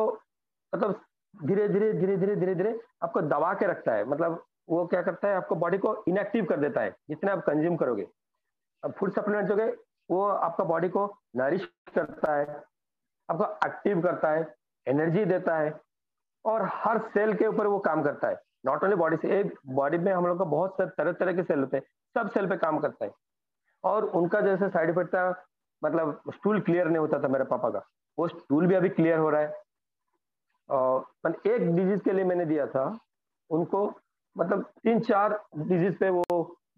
मतलब 0.74 1.02
धीरे 1.46 1.68
धीरे 1.68 1.92
धीरे 1.94 2.18
धीरे 2.18 2.36
धीरे 2.36 2.56
धीरे 2.56 2.80
आपको 3.04 3.22
दबा 3.22 3.54
के 3.54 3.68
रखता 3.68 3.94
है। 3.94 4.06
मतलब 4.06 4.44
वो 4.70 4.86
क्या 4.88 5.02
करता 5.02 5.28
है, 5.28 5.36
आपको 5.36 5.56
बॉडी 5.56 5.78
को 5.78 6.04
इनएक्टिव 6.08 6.46
कर 6.46 6.60
देता 6.60 6.82
है, 6.82 6.96
जितने 7.10 7.32
आप 7.32 7.44
कंज्यूम 7.46 7.76
करोगे। 7.76 8.08
अब 8.84 8.92
फ़ूड 8.92 9.12
सप्लीमेंट 9.12 9.48
जो 9.48 9.56
है, 9.56 9.70
वो 10.10 10.28
आपका 10.28 10.64
बॉडी 10.64 10.90
को 10.90 11.06
नरिश 11.36 11.66
करता 11.96 12.36
है, 12.36 12.46
आपको 13.30 13.68
एक्टिव 13.68 14.02
करता 14.02 14.32
है 14.32 14.56
एनर्जी 14.88 15.26
देता 15.26 15.58
है, 15.58 15.74
और 16.46 16.70
हर 16.74 17.00
सेल 17.08 17.34
के 17.34 17.48
ऊपर 17.48 17.68
वो 17.68 17.80
काम 17.80 18.04
करता 18.04 18.28
है। 18.28 18.42
नॉट 18.66 18.84
ओनली 18.84 18.96
बॉडी 18.96 19.18
से, 19.18 19.40
एक 19.40 19.54
बॉडी 19.66 19.98
में 19.98 20.12
हम 20.14 20.28
लोग 20.28 20.38
का 20.40 20.46
बहुत 20.46 20.74
सारे 20.74 20.90
तरह 20.98 21.12
तरह 21.12 21.34
के 21.34 21.44
सेल 21.44 21.60
होते 21.60 21.78
हैं, 21.78 21.84
सब 22.16 22.30
सेल 22.30 22.48
पे 22.50 22.58
काम 22.58 22.80
करता 22.80 23.06
है। 23.06 23.12
और 23.84 24.06
उनका 24.06 24.42
जैसे 24.42 24.70
साइड 24.70 24.90
इफ़ेक्ट 24.90 25.10
था 25.10 25.30
मतलब 25.84 26.22
स्टूल 26.34 26.60
क्लियर 26.62 26.88
नहीं 26.88 26.98
होता 26.98 27.20
था 27.24 27.28
मेरे 27.28 27.44
पापा 27.44 27.70
का। 27.70 27.80
वो 28.20 28.28
स्टूल 28.28 28.68
भी 28.68 28.76
अभी 28.76 28.90
क्लियर 28.90 29.18
हो 29.20 29.30
रहा 29.30 29.42
है। 29.42 29.62
और 30.70 31.36
एक 31.48 31.70
डिज़ीज़ 31.76 32.02
के 32.04 32.12
लिए 32.14 32.24
मैंने 32.26 32.46
दिया 32.46 32.66
था, 32.68 32.86
उनको 33.50 33.86
मतलब 34.36 34.64
तीन 34.84 35.00
चार 35.02 35.40
डिज़ीज़ 35.58 35.98
पे 36.00 36.10
वो 36.12 36.24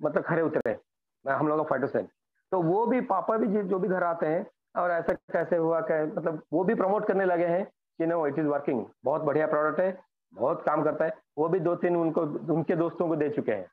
मतलब 0.01 0.23
खड़े 0.23 0.41
उतरे, 0.41 0.77
हम 1.25 1.47
लोग 1.47 1.67
फाइटोसेन 1.69 2.07
तो 2.51 2.61
वो 2.61 2.85
भी, 2.85 2.99
पापा 3.01 3.37
भी 3.37 3.47
जो 3.63 3.79
भी 3.79 3.87
घर 3.87 4.03
आते 4.03 4.25
हैं, 4.25 4.45
और 4.75 4.91
ऐसा 4.91 5.13
कैसे 5.33 5.55
हुआ 5.57 5.79
क्या 5.81 6.03
मतलब 6.05 6.41
वो 6.53 6.63
भी 6.63 6.75
प्रमोट 6.75 7.07
करने 7.07 7.25
लगे 7.25 7.45
हैं 7.47 7.63
कि 7.65 8.05
नो 8.05 8.25
इट 8.27 8.39
इज़ 8.39 8.47
वर्किंग 8.47 8.85
बहुत 9.05 9.21
बढ़िया 9.21 9.47
प्रोडक्ट 9.47 9.79
है, 9.79 9.97
बहुत 10.33 10.63
काम 10.65 10.83
करता 10.83 11.05
है। 11.05 11.13
वो 11.37 11.47
भी 11.49 11.59
दो 11.59 11.75
तीन 11.75 11.95
उनको, 11.95 12.21
उनके 12.53 12.75
दोस्तों 12.75 13.07
को 13.07 13.15
दे 13.15 13.29
चुके 13.29 13.51
हैं। 13.51 13.67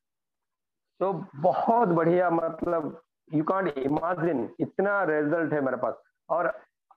तो 1.00 1.12
बहुत 1.36 1.88
बढ़िया 1.90 2.30
मतलब 2.30 3.00
यू 3.30 3.44
कॉन्ट 3.44 3.78
इमेजिन 3.78 4.48
इतना 4.60 5.02
रिज़ल्ट 5.04 5.52
है 5.52 5.60
मेरे 5.60 5.76
पास। 5.76 6.02
और 6.28 6.52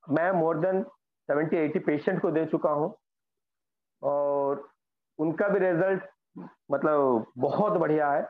मैं 0.07 0.31
more 0.31 0.57
than 0.59 0.83
seventy 0.83 1.57
eighty 1.57 1.79
patient 1.81 2.21
को 2.21 2.31
दे 2.31 2.45
चुका 2.45 2.69
हूँ। 2.71 2.93
और 4.01 4.67
उनका 5.19 5.47
भी 5.47 5.59
रिज़ल्ट 5.59 6.03
मतलब 6.71 7.25
बहुत 7.37 7.73
बढ़िया 7.79 8.11
है। 8.11 8.27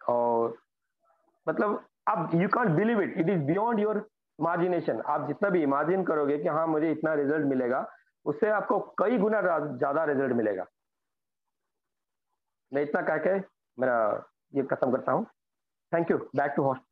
और 0.00 0.56
मतलब 1.46 1.84
अब 2.08 2.30
you 2.34 2.48
can't 2.48 2.70
believe 2.76 3.00
it 3.02 3.16
it 3.18 3.28
is 3.28 3.40
beyond 3.46 3.80
your 3.80 3.98
imagination 4.38 5.00
आप 5.08 5.26
जितना 5.28 5.48
भी 5.50 5.62
इमेजिन 5.62 6.04
करोगे 6.04 6.38
कि 6.38 6.48
हाँ 6.48 6.66
मुझे 6.66 6.90
इतना 6.90 7.14
रिज़ल्ट 7.14 7.46
मिलेगा 7.46 7.86
उससे 8.26 8.48
आपको 8.50 8.78
कई 8.98 9.18
गुना 9.18 9.40
ज़्यादा 9.40 10.04
रिज़ल्ट 10.04 10.32
मिलेगा। 10.36 10.66
मैं 12.72 12.82
इतना 12.82 13.00
कह 13.02 13.16
के 13.26 13.38
मेरा 13.78 13.96
ये 14.54 14.62
खत्म 14.70 14.90
करता 14.92 15.12
हूँ। 15.12 15.24
Thank 15.92 16.10
you 16.10 16.16
back 16.36 16.52
to 16.56 16.62
host 16.62 16.82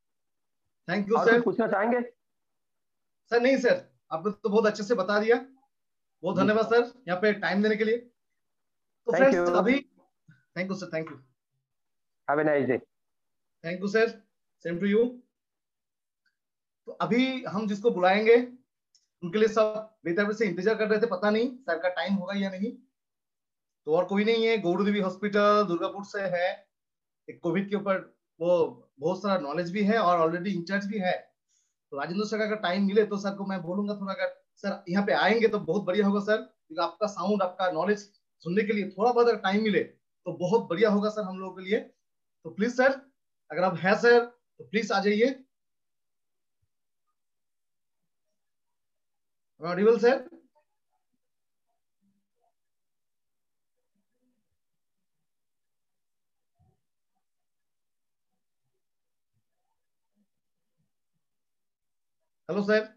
thank 0.89 1.09
you 1.09 1.25
sir 1.25 1.41
पूछना 1.43 1.67
चाहेंगे? 1.69 2.01
सर 3.31 3.41
नहीं 3.41 3.57
सर 3.59 3.83
आपने 4.11 4.33
तो 4.33 4.49
बहुत 4.49 4.67
अच्छे 4.67 4.83
से 4.83 4.95
बता 4.95 5.19
दिया। 5.21 5.37
बहुत 6.23 6.37
धन्यवाद 6.37 6.67
सर 6.67 6.93
यहाँ 7.09 7.21
पे 7.21 7.33
टाइम 7.41 7.63
देने 7.63 7.77
के 7.77 7.85
लिए। 7.85 7.97
तो 7.97 9.13
फ्रेंड्स 9.13 9.51
अभी 9.59 9.79
thank 10.57 10.71
you 10.71 10.77
sir 10.77 10.91
thank 10.95 11.11
you 11.11 11.17
have 12.29 12.41
a 12.41 12.45
nice 12.45 12.67
day 12.69 12.79
thank 13.65 13.81
you 13.81 13.89
sir 13.89 14.09
same 14.65 14.79
to 14.81 14.87
you 14.87 15.05
तो 16.89 16.93
अभी 17.03 17.43
हम 17.45 17.67
जिसको 17.69 17.91
बुलाएँगे 17.91 18.37
उनके 19.23 19.39
लिए 19.39 19.49
सब 19.49 19.99
बेहतर 20.05 20.33
से 20.33 20.47
इंतज़ार 20.47 20.75
कर 20.75 20.89
रहे 20.89 21.01
थे 21.01 21.07
पता 21.07 21.31
नहीं 21.31 21.57
सर 21.57 21.79
का 21.79 21.89
टाइम 21.89 22.15
होगा 22.15 22.35
या 22.37 22.51
नहीं। 22.51 22.73
तो 23.87 23.97
और 23.97 24.05
कोई 24.05 24.25
नहीं 24.25 24.47
है 24.47 24.59
गौरू 24.59 24.85
देवी 24.85 25.01
हॉस्पिटल 25.01 25.65
दुर्गापुर 25.69 26.05
से 26.05 26.21
है। 26.37 26.49
एक 27.29 27.41
कोविड 27.43 27.69
के 27.71 27.77
ऊपर 27.77 27.99
वो 28.41 28.57
बहुत 29.01 29.23
सारा 29.23 29.39
नॉलेज 29.41 29.71
भी 29.73 29.83
है 29.85 29.99
और 29.99 30.19
ऑलरेडी 30.19 30.51
इंचार्ज 30.51 30.87
भी 30.87 30.99
है। 30.99 31.15
तो 31.93 31.99
राजेंद्र 31.99 32.27
सर 32.27 32.41
अगर 32.41 32.57
टाइम 32.63 32.87
मिले 32.87 33.05
तो 33.07 33.17
सर 33.19 33.35
को 33.37 33.47
मैं 33.47 33.61
बोलूँगा 33.63 33.95
थोड़ा 33.95 34.13
अगर। 34.13 34.35
सर, 34.65 34.83
यहाँ 34.89 35.05
पे 35.07 35.13
आएँगे 35.15 35.49
तो 35.49 35.59
बहुत 35.61 35.85
बढ़िया 35.85 36.07
होगा 36.07 36.21
सर, 36.21 36.37
क्योंकि 36.37 36.83
आपका 36.83 37.07
साउंड 37.09 37.43
आपका 37.43 37.71
नॉलेज 37.73 37.99
सुनने 38.45 38.63
के 38.65 38.73
लिए 38.73 38.89
थोड़ा 38.91 39.13
बहुत 39.13 39.29
अगर 39.29 39.39
टाइम 39.41 39.63
मिले 39.63 39.81
तो 39.81 40.33
बहुत 40.39 40.69
बढ़िया 40.71 40.91
होगा 40.91 41.09
सर 41.11 41.23
हम 41.23 41.39
लोगों 41.39 41.57
के 41.57 41.63
लिए। 41.65 41.79
तो 41.81 42.51
प्लीज़ 42.51 42.75
सर 42.75 43.01
अगर 43.51 43.63
आप 43.65 43.77
है 43.79 43.95
सर 44.01 44.25
तो 44.25 44.65
प्लीज़ 44.65 44.93
आ 44.93 45.01
जाइए। 45.01 45.35
Sir 49.99 50.29
hello 62.51 62.63
sir 62.67 62.89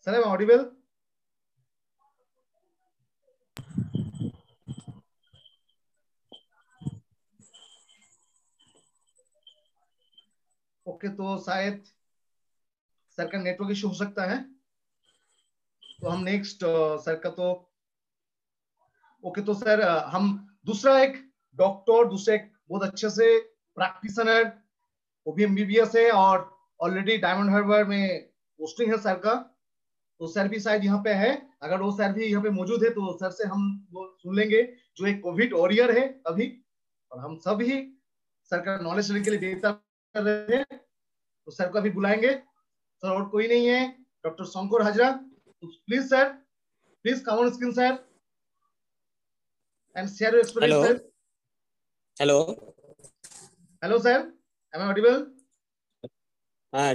Sir, 0.00 0.14
am 0.14 0.24
I 0.24 0.28
audible? 0.28 0.77
Okay 10.98 11.08
तो 11.10 11.36
शायद 11.40 11.82
सर 13.18 13.26
का 13.30 13.38
नेटवर्क 13.38 13.70
इशू 13.70 13.88
हो 13.88 13.94
सकता 13.94 14.24
है। 14.26 14.38
तो 16.00 16.08
हम 16.08 16.22
नेक्स्ट 16.24 16.64
सर 17.04 17.18
का 17.18 17.30
तो 17.30 17.50
ओके 19.24 19.42
तो 19.42 19.54
सर 19.54 19.82
हम 20.06 20.26
दूसरा 20.66 20.98
एक 21.00 21.14
डॉक्टर 21.58 22.08
दूसरे 22.08 22.34
एक 22.34 22.50
बहुत 22.70 22.82
अच्छे 22.82 23.10
से 23.10 23.28
प्रैक्टिशनर 23.76 24.44
वो 25.26 25.32
भी 25.32 25.44
एमबीबीएस 25.44 25.94
है 25.96 26.10
और 26.12 26.50
ऑलरेडी 26.80 27.16
डायमंड 27.18 27.50
हार्बर 27.50 27.84
में 27.84 28.22
पोस्टिंग 28.60 28.90
है 28.92 28.98
सर 28.98 29.18
का। 29.18 29.34
तो 30.20 30.26
सर 30.26 30.48
भी 30.48 30.60
शायद 30.60 30.84
यहाँ 30.84 31.00
पे 31.02 31.12
है। 31.14 31.30
अगर 31.62 31.80
वो 31.82 31.92
सर 31.92 32.12
भी 32.12 32.24
यहाँ 32.24 32.42
पे 32.42 32.50
मौजूद 32.50 32.84
है 32.84 32.90
तो 32.90 33.12
सर 33.18 33.30
से 33.30 33.46
हम 33.48 33.70
वो 33.92 34.06
सुन 34.22 34.36
लेंगे, 34.36 34.62
जो 34.96 35.06
एक 35.06 35.22
कोविड 35.22 35.54
वॉरियर 35.54 35.98
है 35.98 36.06
अभी। 36.26 36.50
और 37.12 37.20
हम 37.20 37.38
ही 37.62 37.80
सर 38.52 38.60
का 38.60 38.76
नॉलेज 38.80 39.10
लेने 39.10 39.24
के 39.24 39.30
लिए 39.30 39.40
बेहतर 39.40 39.72
कर 40.14 40.22
रहे 40.22 40.58
हैं। 40.58 40.80
तो 41.48 41.52
सर 41.52 41.68
को 41.72 41.78
अभी 41.78 41.90
बुलाएँगे। 41.90 42.34
सर 43.02 43.08
और 43.08 43.28
कोई 43.28 43.46
नहीं 43.48 43.66
है। 43.66 43.80
डॉक्टर 44.24 44.44
शंकर 44.46 44.82
हाजरा 44.82 45.10
तो 45.12 45.66
please 45.66 46.06
sir 46.08 46.28
please 47.04 47.22
come 47.24 47.38
on 47.42 47.50
screen 47.52 47.72
sir 47.72 47.92
and 49.96 50.08
share 50.08 50.34
your 50.34 50.40
experience 50.40 50.86
sir 50.86 51.00
hello 52.16 52.36
hello 53.82 53.98
sir 53.98 54.18
am 54.74 54.80
I 54.80 54.88
audible 54.88 55.16
हाँ 56.72 56.94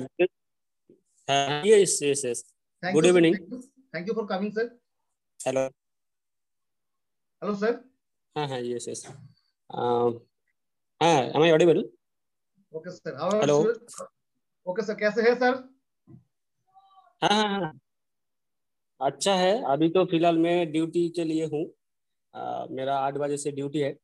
हाँ 1.28 1.62
yes 1.66 2.00
yes 2.04 2.26
yes 2.26 2.44
good 2.84 3.06
evening 3.06 3.36
thank 3.96 4.08
you 4.08 4.14
for 4.14 4.28
coming 4.28 4.52
sir 4.54 4.70
hello 5.40 5.66
hello 7.42 7.56
sir 7.66 7.84
हाँ 8.36 8.48
हाँ 8.48 8.60
yes 8.62 8.88
yes 8.90 9.06
हाँ 9.70 10.10
am 11.02 11.42
I 11.42 11.52
audible 11.52 11.84
okay 12.74 12.92
sir 12.92 13.16
how 13.16 13.74
Okay, 14.68 14.84
sir. 14.84 14.96
कैसे 14.96 15.22
है 15.22 15.34
sir? 15.36 15.56
हाँ 17.22 17.30
हाँ 17.32 17.60
हाँ। 17.60 17.74
अच्छा 19.02 19.34
है। 19.36 19.52
अभी 19.72 19.90
तो 19.90 20.04
फ़िलहाल 20.06 20.38
मैं 20.38 20.72
ड्यूटी 20.72 21.08
के 21.10 21.24
लिए 21.24 21.46
हूँ। 21.46 21.64
मेरा 22.76 22.98
आठ 22.98 23.18
बजे 23.18 23.38
से 23.38 23.52
ड्यूटी 23.52 23.80
है। 23.80 23.96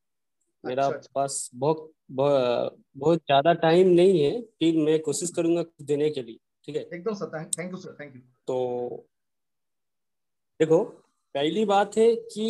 मेरा 0.63 0.85
अच्छा, 0.85 0.97
अच्छा। 0.97 1.11
पास 1.15 1.49
बहुत 1.55 1.91
बहुत 2.11 3.19
ज़्यादा 3.19 3.53
टाइम 3.61 3.87
नहीं 3.89 4.21
है 4.23 4.41
फिर 4.41 4.77
मैं 4.85 4.99
कोशिश 5.01 5.29
करूँगा 5.35 5.63
कुछ 5.63 5.85
देने 5.87 6.09
के 6.09 6.21
लिए। 6.23 6.37
ठीक 6.65 6.75
है? 6.75 6.81
एकदम 6.83 7.13
sir 7.13 7.43
thank 7.49 7.71
you 7.71 7.77
sir 7.77 7.95
thank 7.99 8.15
you. 8.15 8.21
तो 8.47 9.05
देखो 10.59 10.83
पहली 11.35 11.65
बात 11.65 11.97
है 11.97 12.13
कि 12.15 12.45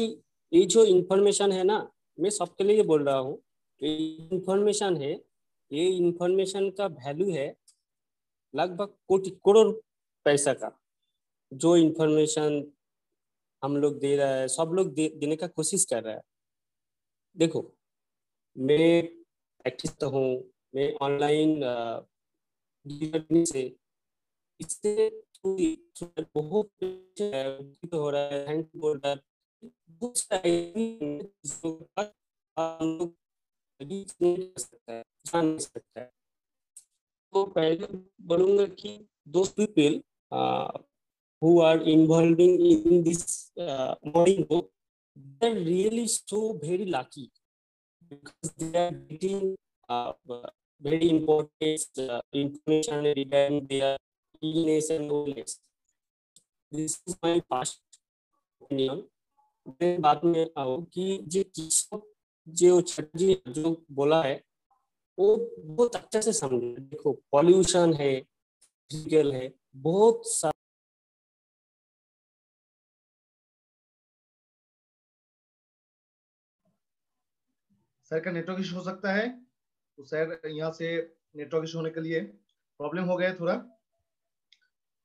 ये 0.51 0.65
जो 0.65 0.85
इंफॉर्मेशन 0.87 1.51
है 1.51 1.63
ना 1.63 1.77
मैं 2.17 2.29
सबके 2.29 2.63
लिए 2.63 2.83
बोल 2.83 3.03
रहा 3.03 3.17
हूँ। 3.17 3.37
ये 3.81 3.95
इंफॉर्मेशन 4.31 4.97
है 4.97 5.11
ये 5.71 5.85
इंफॉर्मेशन 5.87 6.69
का 6.77 6.85
वैल्यू 6.87 7.31
है 7.33 7.47
लगभग 8.53 8.93
कोटि 9.07 9.29
करोड़ 9.45 9.67
पैसा 10.25 10.53
का। 10.53 10.71
जो 11.51 11.75
इंफॉर्मेशन 11.77 12.63
हम 13.63 13.77
लोग 13.77 13.99
दे 13.99 14.15
रहा 14.15 14.33
है 14.33 14.47
सब 14.47 14.71
लोग 14.73 14.93
दे, 14.93 15.07
देने 15.09 15.35
का 15.35 15.47
कोशिश 15.47 15.85
कर 15.85 16.03
रहा 16.03 16.13
है। 16.15 16.21
देखो 17.37 17.61
मैं 18.55 19.07
प्रैक्टिस 19.63 19.95
तो 19.97 20.09
हूँ 20.09 20.51
मैं 20.75 20.93
ऑनलाइन 21.01 21.61
से 23.45 23.61
इससे 24.59 25.09
बहुत 26.35 26.69
हो 27.93 28.09
रहा 28.09 28.21
है 28.21 28.47
थैंक 28.47 28.69
बोल 28.75 29.01
रहा 29.05 29.11
है। 29.11 29.19
तो 37.33 37.43
पहले 37.55 37.87
बोलूँगा 38.27 38.65
कि 38.75 38.97
दोस्त 39.27 39.55
people 39.59 40.01
who 41.41 41.59
are 41.61 41.81
involve 41.89 42.41
in 42.41 43.01
this 43.03 43.25
morning 43.59 44.45
walk 44.51 44.69
they 45.17 45.47
are 45.47 45.57
really 45.57 46.07
so 46.07 46.41
very 46.63 46.85
lucky 46.87 47.29
because 48.11 48.51
they 48.59 48.77
are 48.79 48.93
getting 48.93 49.55
very 50.81 51.07
important 51.09 51.99
information 52.35 53.05
regarding 53.17 53.67
their 53.67 53.97
illness 54.41 54.91
and 54.91 55.11
wellness 55.11 55.59
this 56.71 57.01
is 57.07 57.15
my 57.23 57.39
first 57.39 57.99
opinion 58.61 59.03
मैं 59.81 60.21
में 60.25 60.45
आओ 60.57 60.81
कि 60.93 61.17
जो 61.27 61.43
जो 62.47 62.79
छठ 62.81 63.17
जी 63.17 63.41
जो 63.47 63.75
बोला 63.91 64.21
है 64.23 64.41
वो 65.19 65.35
बहुत 65.59 65.95
अच्छे 65.95 66.21
से 66.21 66.33
समझे 66.33 66.75
देखो 66.81 67.11
पॉल्यूशन 67.31 67.93
है 67.93 68.19
फ़िज़िकल 68.91 69.31
है, 69.33 69.51
बहुत 69.77 70.21
सा 70.27 70.51
सर 78.11 78.19
का 78.19 78.31
नेटवर्क 78.31 78.59
इशू 78.59 78.75
हो 78.75 78.83
सकता 78.83 79.11
है। 79.13 79.27
तो 79.97 80.03
सर 80.03 80.39
यहाँ 80.47 80.71
से 80.73 80.87
नेटवर्क 81.37 81.63
इशू 81.63 81.77
होने 81.77 81.89
के 81.89 82.01
लिए 82.01 82.21
प्रॉब्लम 82.21 83.03
हो 83.05 83.17
गया 83.17 83.33
थोड़ा। 83.39 83.53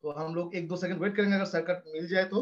तो 0.05 0.11
हम 0.13 0.35
लोग 0.35 0.55
एक 0.57 0.69
दो 0.69 0.77
सेकंड 0.77 1.01
वेट 1.03 1.17
करेंगे 1.17 1.35
अगर 1.35 1.45
सर 1.47 1.61
का 1.63 1.75
मिल 1.89 2.07
जाए 2.09 2.25
तो। 2.27 2.41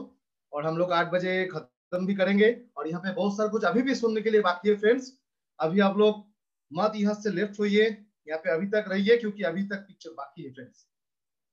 और 0.53 0.67
हम 0.67 0.77
लोग 0.79 0.93
आठ 0.93 1.11
बजे 1.13 1.45
खत्म 1.53 2.07
भी 2.07 2.15
करेंगे। 2.15 2.51
और 2.77 2.89
यहाँ 2.89 3.01
पे 3.03 3.13
बहुत 3.15 3.37
सारा 3.37 3.49
कुछ 3.51 3.65
अभी 3.65 3.83
भी 3.83 3.95
सुनने 3.95 4.21
के 4.23 4.31
लिए 4.31 4.41
बाकी 4.43 4.69
है 4.69 4.77
फ्रेंड्स 4.77 5.13
अभी 5.59 5.81
आप 5.81 5.97
लोग 5.99 6.25
मत 6.73 6.93
यहाँ 6.97 7.15
से 7.15 7.31
लेफ़्ट 7.31 7.59
होइए 7.61 7.85
यहाँ 8.29 8.39
पे 8.39 8.51
अभी 8.51 8.67
तक 8.71 8.85
रहिए 8.89 9.17
क्योंकि 9.17 9.43
अभी 9.43 9.63
तक 9.69 9.85
पिक्चर 9.87 10.11
बाकी 10.11 10.43
है 10.43 10.53
फ्रेंड्स 10.53 10.87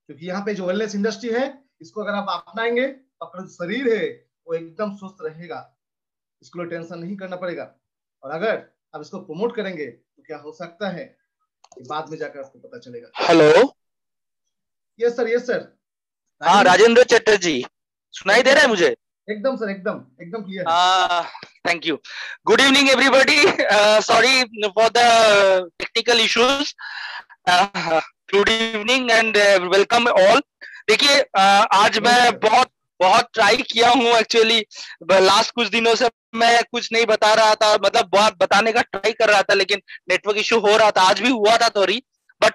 क्योंकि 0.09 0.27
यहाँ 0.27 0.41
पे 0.45 0.53
जो 0.55 0.65
वेलनेस 0.65 0.95
इंडस्ट्री 0.95 1.29
है 1.29 1.45
इसको 1.81 2.01
अगर 2.03 2.13
आप 2.13 2.27
अपनाएँगे 2.29 2.87
तो 2.87 3.25
अपना 3.25 3.41
जो 3.41 3.49
शरीर 3.49 3.93
है 3.93 4.07
वो 4.47 4.53
एकदम 4.53 4.95
स्वस्थ 4.97 5.17
रहेगा। 5.21 5.59
इसको 6.41 6.63
टेंशन 6.63 6.99
नहीं 6.99 7.15
करना 7.17 7.35
पड़ेगा। 7.35 7.63
और 8.23 8.31
अगर 8.31 8.55
आप 8.95 9.01
इसको 9.01 9.19
प्रमोट 9.21 9.55
करेंगे 9.55 9.85
तो 9.85 10.23
क्या 10.23 10.37
हो 10.37 10.51
सकता 10.53 10.89
है 10.89 11.03
कि 11.73 11.83
बाद 11.89 12.09
में 12.09 12.17
जाकर 12.17 12.39
आपको 12.39 12.59
पता 12.59 12.79
चलेगा। 12.79 13.09
Hello 13.27 13.73
yes 14.99 15.15
sir 15.17 15.27
yes 15.29 15.45
sir 15.47 15.67
हाँ 16.41 16.63
राजेंद्र 16.63 17.03
चटर्जी। 17.05 17.63
सुनाई 18.13 18.43
दे 18.43 18.53
रहा 18.53 18.61
है 18.61 18.69
मुझे? 18.69 18.95
एकदम 19.31 19.55
सर 19.55 19.69
एकदम 19.69 20.01
एकदम 20.21 20.41
clear 20.43 20.63
thank 21.67 21.87
you 21.87 21.95
good 22.45 22.61
evening 22.61 22.89
everybody 22.89 23.41
sorry 24.03 24.43
for 24.67 24.89
the 24.89 25.03
technical 25.79 26.19
issues 26.19 26.73
good 28.35 28.49
evening 28.49 29.11
and 29.11 29.37
welcome 29.71 30.07
all 30.07 30.41
देखिए 30.89 31.19
uh, 31.19 31.65
आज 31.73 31.99
मैं 31.99 32.39
बहुत 32.39 32.71
बहुत 32.99 33.27
ट्राई 33.33 33.57
किया 33.71 33.89
हूँ 33.89 34.05
एक्चुअली 34.13 34.59
लास्ट 35.11 35.51
कुछ 35.55 35.67
दिनों 35.67 35.93
से 35.95 36.09
मैं 36.35 36.63
कुछ 36.71 36.91
नहीं 36.93 37.05
बता 37.05 37.33
रहा 37.33 37.53
था। 37.55 37.73
मतलब 37.83 38.09
बहुत 38.11 38.33
बताने 38.37 38.71
का 38.71 38.81
ट्राई 38.81 39.11
कर 39.11 39.29
रहा 39.29 39.41
था 39.41 39.53
लेकिन 39.53 39.81
नेटवर्क 40.09 40.37
इशू 40.37 40.59
हो 40.59 40.75
रहा 40.77 40.91
था। 40.91 41.01
आज 41.09 41.21
भी 41.21 41.29
हुआ 41.29 41.55
था 41.57 41.69
थोड़ी 41.75 41.97
but 42.41 42.53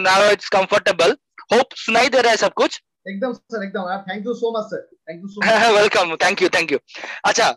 now 0.00 0.30
it's 0.30 0.48
comfortable 0.48 1.16
hope 1.52 1.74
सुनाई 1.76 2.08
दे 2.08 2.20
रहा 2.20 2.30
है 2.30 2.36
सब 2.36 2.52
कुछ। 2.52 2.80
एकदम 3.06 3.32
सर 3.32 3.64
एकदम। 3.64 4.02
Thank 4.10 4.26
you 4.26 4.34
so 4.34 4.50
much 4.58 4.64
sir 4.66 4.82
thank 5.08 5.22
you 5.22 5.28
so 5.28 5.74
welcome 5.76 6.14
thank 6.22 6.42
you 6.42 6.48
thank 6.54 6.72
you 6.72 6.78
अच्छा 7.24 7.50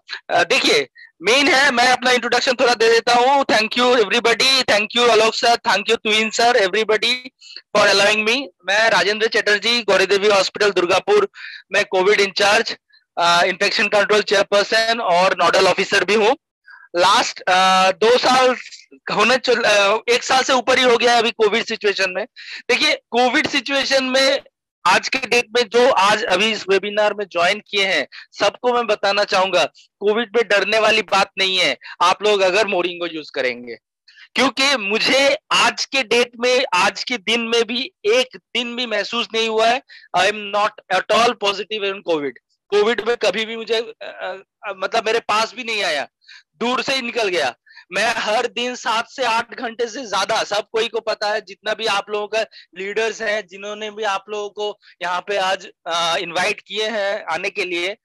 देखिए 0.46 0.88
मेन 1.28 1.48
है 1.48 1.70
मैं 1.72 1.88
अपना 1.92 2.12
इंट्रोडक्शन 2.12 2.56
थोड़ा 2.60 2.74
दे 2.74 2.90
देता 2.90 3.14
हूँ। 3.14 3.44
Thank 3.52 3.78
you 3.78 3.86
everybody 3.98 4.64
thank 4.72 4.96
you 4.96 5.04
Alok 5.12 5.36
sir 5.36 5.56
thank 5.68 5.90
you 5.90 5.96
Tuhin 5.98 6.30
sir 6.38 6.58
everybody 6.62 7.14
for 7.76 7.88
allowing 7.88 8.26
me 8.26 8.36
मैं 8.68 8.90
राजेंद्र 8.90 9.28
चटर्जी 9.36 9.82
गौरी 9.84 10.06
देवी 10.08 10.28
हॉस्पिटल 10.30 10.72
दुर्गापुर 10.72 11.28
मैं 11.74 11.84
covid 11.92 12.20
incharge 12.22 12.76
infection 13.48 13.88
control 13.96 14.22
chairperson 14.24 15.00
और 15.14 15.36
नोडल 15.44 15.68
ऑफिसर 15.68 16.04
भी 16.06 16.16
हूँ। 16.16 16.36
लास्ट 16.96 17.40
uh, 17.42 17.94
दो 18.02 18.18
साल 18.18 18.56
होने 19.14 19.38
चल 19.38 19.62
uh, 19.62 20.14
एक 20.14 20.24
साल 20.24 20.44
से 20.44 20.54
ऊपर 20.54 20.80
ही 20.80 20.84
हो 20.84 20.98
गया 20.98 21.14
है 21.14 21.20
अभी 21.20 21.32
कोविड 21.42 21.66
सिचुएशन 21.66 22.12
में। 22.12 22.24
देखिए 22.70 22.94
कोविड 23.12 23.48
सिचुएशन 23.48 24.04
में 24.14 24.40
आज 24.88 25.10
के 25.10 25.18
डेट 25.18 25.46
में 25.58 25.70
जो 25.70 25.92
आज 25.92 26.24
अभी 26.24 26.52
इस 26.52 26.66
वेबिनार 26.70 27.14
में 27.14 27.26
ज्वाइन 27.26 27.60
किए 27.60 27.86
हैं 27.86 28.08
सबको 28.32 28.74
मैं 28.74 28.88
बताना 28.88 29.24
चाहूँगा 29.24 29.66
कोविड 30.00 30.36
में 30.36 30.48
डरने 30.48 30.80
वाली 30.80 31.02
बात 31.02 31.32
नहीं 31.38 31.58
है। 31.58 31.78
आप 32.02 32.24
लोग 32.24 32.42
अगर 32.42 32.68
मोरिंगो 32.68 33.06
यूज़ 33.06 33.32
करेंगे। 33.36 33.76
क्योंकि 34.36 34.76
मुझे 34.78 35.38
आज 35.52 35.86
के 35.86 36.04
डेट 36.04 36.32
में 36.40 36.66
आज 36.74 37.04
के 37.04 37.18
दिन 37.18 37.42
में 37.42 37.64
भी 37.64 37.92
एक 38.06 38.38
दिन 38.38 38.76
भी 38.76 38.86
महसूस 38.86 39.28
नहीं 39.34 39.50
हुआ 39.50 39.68
है। 39.68 39.82
I 40.18 40.28
am 40.28 40.36
not 40.36 40.82
at 40.96 41.12
all 41.12 41.34
positive 41.34 41.86
in 41.86 42.02
covid 42.02 42.40
covid 42.68 43.08
में 43.08 43.18
कभी 43.18 43.46
भी 43.46 43.56
मुझे 43.56 43.94
आ, 44.04 44.08
आ, 44.08 44.74
मतलब 44.78 45.06
मेरे 45.06 45.20
पास 45.20 45.54
भी 45.56 45.64
नहीं 45.64 45.84
आया। 45.84 46.08
दूर 46.58 46.82
से 46.82 46.96
ही 46.96 47.02
निकल 47.02 47.28
गया। 47.28 47.56
मैं 47.92 48.08
हर 48.18 48.48
दिन 48.50 48.76
सात 48.76 49.10
से 49.10 49.24
आठ 49.26 49.54
घंटे 49.56 49.88
से 49.88 50.06
ज़्यादा, 50.06 50.42
सब 50.44 50.68
कोई 50.72 50.88
को 50.88 51.00
पता 51.02 51.32
है, 51.34 51.42
जितना 51.42 51.74
भी 51.74 51.86
आप 51.88 52.10
लोगों 52.10 52.28
का 52.28 52.42
लीडर्स 52.78 53.22
हैं, 53.22 53.46
जिन्होंने 53.48 53.90
भी 53.92 54.04
आप 54.06 54.26
लोगों 54.30 54.50
को 54.52 54.80
यहाँ 55.02 55.22
पे 55.28 55.38
आज 55.40 55.68
इनवाइट 56.22 56.62
किए 56.68 56.90
हैं 56.90 57.24
आने 57.34 57.50
के 57.50 57.66
लिए 57.66 57.96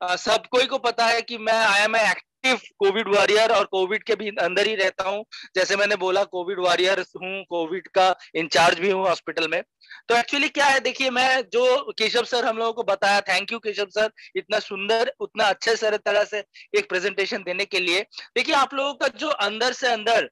सब 0.00 0.46
कोई 0.50 0.66
को 0.66 0.78
पता 0.80 1.06
है 1.06 1.20
कि 1.22 1.38
मैं 1.38 1.52
आई 1.54 1.82
एम 1.82 1.96
कोविड 2.44 3.08
वॉरियर 3.08 3.52
और 3.52 3.64
कोविड 3.64 4.02
के 4.02 4.14
भी 4.14 4.28
अंदर 4.40 4.66
ही 4.66 4.74
रहता 4.74 5.08
हूँ। 5.08 5.24
जैसे 5.54 5.76
मैंने 5.76 5.96
बोला, 5.96 6.22
कोविड 6.24 6.60
वॉरियर 6.60 7.00
हूँ, 7.00 7.42
कोविड 7.44 7.88
का 7.88 8.14
इंचार्ज 8.34 8.78
भी 8.78 8.90
हूँ 8.90 9.02
हॉस्पिटल 9.02 9.48
में। 9.48 9.62
तो 10.08 10.16
एक्चुअली 10.16 10.48
क्या 10.48 10.66
है, 10.66 10.80
देखिए 10.80 11.10
मैं 11.10 11.42
जो 11.52 11.92
केशव 11.98 12.24
सर 12.24 12.44
हम 12.44 12.58
लोगों 12.58 12.72
को 12.72 12.82
बताया, 12.82 13.20
थैंक 13.20 13.52
यू 13.52 13.58
केशव 13.58 13.86
सर, 13.90 14.10
इतना 14.36 14.58
सुंदर, 14.58 15.12
उतना 15.20 15.44
अच्छे 15.44 15.76
सर 15.76 15.96
तरह 15.96 16.24
से 16.24 16.44
एक 16.78 16.88
प्रेजेंटेशन 16.88 17.42
देने 17.42 17.64
के 17.64 17.80
लिए। 17.80 18.00
देखिए 18.36 18.54
आप 18.54 18.74
लोगों 18.74 18.94
का 18.94 19.08
जो 19.18 19.28
अंदर 19.28 19.72
से 19.72 19.88
अंदर 19.88 20.28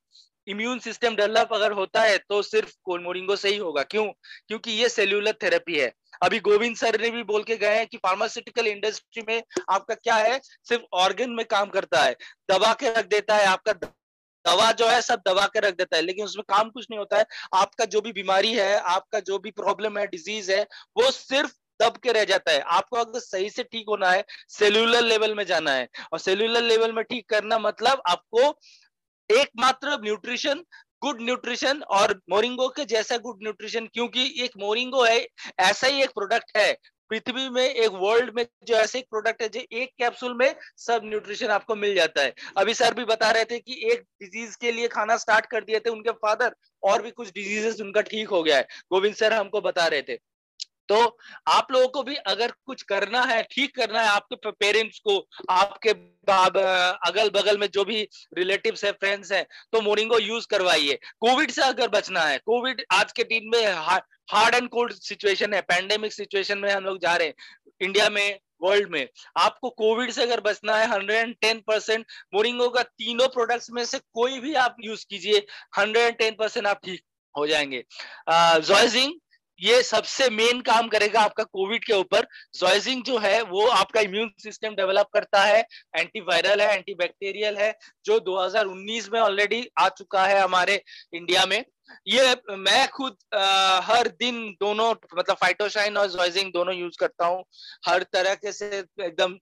इम्यून 0.47 0.79
सिस्टम 0.79 1.17
डेवलप 1.17 1.49
अगर 1.53 1.73
होता 1.73 2.03
है 2.03 2.17
तो 2.19 2.41
सिर्फ़ 2.43 2.73
कोलमोरिंगो 2.85 3.37
से 3.37 3.49
ही 3.49 3.57
होगा। 3.57 3.83
क्यों? 3.83 4.05
क्योंकि 4.49 4.71
ये 4.73 4.89
सेल्यूलर 4.89 5.33
थेरेपी 5.43 5.79
है। 5.79 5.93
अभी 6.23 6.39
गोविंद 6.41 6.77
सर 6.77 7.01
ने 7.01 7.11
भी 7.11 7.23
बोल 7.23 7.43
के 7.43 7.57
गए 7.57 7.77
हैं 7.77 7.87
कि 7.87 7.97
फार्मास्यूटिकल 7.97 8.67
इंडस्ट्री 8.67 9.23
में 9.29 9.43
आपका 9.71 9.95
क्या 9.95 10.17
है? 10.17 10.39
सिर्फ़ 10.65 10.83
ऑर्गन 10.95 11.31
में 11.31 11.45
काम 11.47 11.69
करता 11.69 12.03
है। 12.03 12.17
दबा 12.51 12.73
के 12.75 12.91
रख 12.91 13.07
देता 13.07 13.37
है, 13.37 13.47
आपका 13.47 13.73
दवा 14.45 14.71
जो 14.73 14.87
है 14.89 15.01
सब 15.03 15.23
दबा 15.29 15.47
के 15.47 15.61
रख 15.61 15.75
देता 15.75 15.97
है, 15.97 16.03
लेकिन 16.03 16.25
उसमें 16.25 16.45
काम 16.49 16.71
कुछ 16.71 16.87
नहीं 16.91 16.99
होता 16.99 17.19
है। 17.19 17.25
आपका 17.55 17.85
जो 17.85 18.01
भी 18.01 18.13
बीमारी 18.13 18.53
है, 18.55 18.79
आपका 18.79 19.21
जो 19.21 19.39
भी 19.39 19.51
प्रॉब्लम 19.51 19.99
है 19.99 20.07
डिज़ीज़ 20.07 20.53
है, 20.53 20.63
वो 20.97 21.11
सिर्फ़ 21.11 21.53
दब 21.83 21.97
के 21.97 22.13
रह 22.13 22.25
जाता 22.25 22.53
है। 22.53 22.61
आपको 22.61 22.97
अगर 22.97 23.21
सही 23.21 23.51
से 23.51 23.63
ठीक 23.63 23.85
होना 23.89 24.11
है 24.11 24.25
सेल्यूलर 24.49 25.03
लेवल 25.03 25.35
में 25.35 25.45
जाना 25.47 25.73
है, 25.73 25.89
और 26.13 26.19
सेल्यूलर 26.19 26.63
लेवल 26.63 26.93
में 26.93 27.03
ठीक 27.05 27.29
करना 27.29 27.59
मतलब 27.59 28.03
आपको 28.09 28.55
एकमात्र 29.31 29.99
न्यूट्रिशन 30.03 30.65
गुड 31.03 31.21
न्यूट्रिशन 31.23 31.83
और 31.91 32.21
मोरिंगो 32.31 32.69
के 32.69 32.85
जैसा 32.85 33.17
गुड 33.19 33.43
न्यूट्रिशन, 33.43 33.87
क्योंकि 33.87 34.25
एक 34.45 34.57
मोरिंगो 34.59 35.05
है, 35.05 35.27
ऐसा 35.61 35.87
ही 35.87 36.03
एक 36.03 36.11
प्रोडक्ट 36.11 36.57
है। 36.57 36.73
पृथ्वी 37.11 37.49
में 37.49 37.63
एक 37.63 37.91
वर्ल्ड 37.93 38.31
में 38.37 38.45
जो 38.65 38.75
ऐसे 38.75 38.99
एक 38.99 39.05
प्रोडक्ट 39.11 39.43
है 39.43 39.49
जो 39.49 39.61
एक 39.73 39.91
कैप्सूल 39.99 40.35
में 40.35 40.55
सब 40.79 41.01
न्यूट्रिशन 41.05 41.47
आपको 41.47 41.75
मिल 41.77 41.95
जाता 41.95 42.23
है। 42.23 42.35
अभी 42.57 42.75
सर 42.75 42.95
भी 42.95 43.05
बता 43.05 43.31
रहे 43.31 43.45
थे 43.45 43.59
कि 43.59 43.81
एक 43.93 44.05
डिज़ीज़ 44.23 44.57
के 44.61 44.73
लिए 44.73 44.89
खाना 44.89 45.17
स्टार्ट 45.17 45.47
कर 45.47 45.65
दिए 45.65 45.81
थे 45.81 45.91
उनके 45.91 46.11
फादर 46.19 46.55
और 46.83 47.03
भी 47.03 47.11
कुछ 47.11 47.29
डिजीजेस 47.29 47.81
उनका 47.81 48.01
ठीक 48.03 48.29
हो 48.29 48.43
गया 48.43 48.57
है। 48.57 48.67
गोविंद 48.93 49.15
सर 49.15 49.33
हमको 49.33 49.61
बता 49.61 49.87
रहे 49.87 50.03
थे। 50.03 50.19
तो 50.91 50.97
आप 51.49 51.73
लोगों 51.73 51.89
को 51.89 52.03
भी 52.03 52.15
अगर 52.29 52.53
कुछ 52.67 52.83
करना 52.85 53.23
है, 53.23 53.43
ठीक 53.45 53.75
करना 53.77 54.01
है 54.01 54.09
आपके 54.09 54.51
पेरेंट्स 54.51 54.99
को, 54.99 55.19
आपके 55.51 55.91
अगल 57.09 57.31
बगल 57.31 57.59
में 57.59 57.67
जो 57.69 57.85
भी 57.85 58.03
रिलेटिव 58.39 58.75
है 58.85 58.91
फ्रेंड्स 58.95 59.33
हैं 59.33 59.45
तो 59.73 59.81
मोरिंगो 59.81 60.19
यूज़ 60.19 60.47
करवाइए। 60.51 60.99
कोविड 61.21 61.51
से 61.51 61.63
अगर 61.63 61.89
बचना 61.91 62.21
है 62.23 62.39
कोविड 62.41 62.85
आज 62.93 63.13
के 63.13 63.25
दिन 63.25 63.51
में 63.55 63.65
हार्ड 63.67 64.55
एंड 64.55 64.69
कोल्ड 64.69 64.93
सिचुएशन 64.95 65.55
है 65.55 65.61
पैंडेमिक 65.63 66.13
सिचुएशन 66.13 66.59
में 66.59 66.71
हम 66.71 66.85
लोग 66.85 66.99
जा 67.03 67.15
रहे 67.17 67.27
हैं 67.27 67.35
इंडिया 67.81 68.09
में 68.11 68.39
वर्ल्ड 68.63 68.91
में। 68.91 69.07
आपको 69.39 69.71
कोविड 69.73 70.11
से 70.11 70.23
अगर 70.23 70.41
बचना 70.41 70.77
है 70.77 70.87
hundred 70.89 71.19
and 71.19 71.35
ten 71.41 71.63
percent 71.67 72.05
Moringo 72.35 72.69
का 72.69 72.83
तीनों 72.83 73.29
प्रोडक्ट्स 73.29 73.71
में 73.71 73.85
से 73.85 73.99
कोई 73.99 74.39
भी 74.41 74.55
आप 74.57 74.77
यूज़ 74.85 75.07
कीजिए 75.11 75.47
हंड्रेड 75.79 76.05
एंड 76.05 76.17
टेन 76.19 76.35
परसेंट 76.39 76.67
आप 76.67 76.81
ठीक 76.85 77.01
हो 77.35 77.47
जाएँगे। 77.47 77.85
जॉयजिंग 78.31 79.15
ये 79.61 79.83
सबसे 79.83 80.29
मेन 80.31 80.61
काम 80.61 80.89
करेगा 80.89 81.21
आपका 81.21 81.45
कोविड 81.45 81.85
के 81.85 81.93
ऊपर। 81.93 82.27
जॉइजिंग 82.55 83.03
जो 83.05 83.19
है 83.19 83.41
वो 83.43 83.67
आपका 83.69 84.01
इम्यून 84.01 84.31
सिस्टम 84.43 84.75
डेवलप 84.75 85.09
करता 85.15 85.43
है 85.45 85.61
एंटीवायरल 85.97 86.61
है 86.61 86.77
एंटीबैक्टीरियल 86.77 87.57
है 87.57 87.75
जो 88.05 88.19
2019 88.21 89.09
में 89.13 89.21
ऑलरेडी 89.21 89.67
आ 89.79 89.89
चुका 89.91 90.27
है 90.27 90.41
हमारे 90.41 90.83
इंडिया 91.15 91.45
में। 91.47 91.65
ये 92.09 92.35
मैं 92.51 92.89
खुद 92.89 93.17
आ, 93.35 93.81
हर 93.81 94.09
दिन 94.21 94.49
दोनों 94.61 94.91
मतलब 94.91 95.37
फाइटोशाइन 95.37 95.97
और 95.97 96.07
जॉइजिंग 96.11 96.53
दोनों 96.53 96.75
यूज़ 96.75 96.99
करता 97.01 97.27
हूँ। 97.27 97.45
हर 97.89 98.03
तरह 98.13 98.35
के 98.35 98.53
से 98.53 98.79
एकदम 98.79 99.39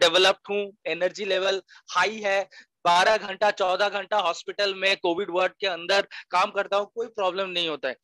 डेवलप्ड 0.00 0.50
हूँ। 0.50 0.62
एनर्जी 0.86 1.24
लेवल 1.24 1.62
हाई 1.90 2.20
है। 2.24 2.40
बारह 2.84 3.16
घंटा 3.18 3.50
चौदह 3.50 3.88
घंटा 3.90 4.18
हॉस्पिटल 4.20 4.74
में 4.74 4.96
कोविड 4.96 5.30
वार्ड 5.30 5.52
के 5.60 5.66
अंदर 5.66 6.06
काम 6.30 6.50
करता 6.50 6.76
हूँ 6.76 6.90
कोई 6.94 7.06
प्रॉब्लम 7.08 7.48
नहीं 7.50 7.68
होता 7.68 7.88
है। 7.88 7.96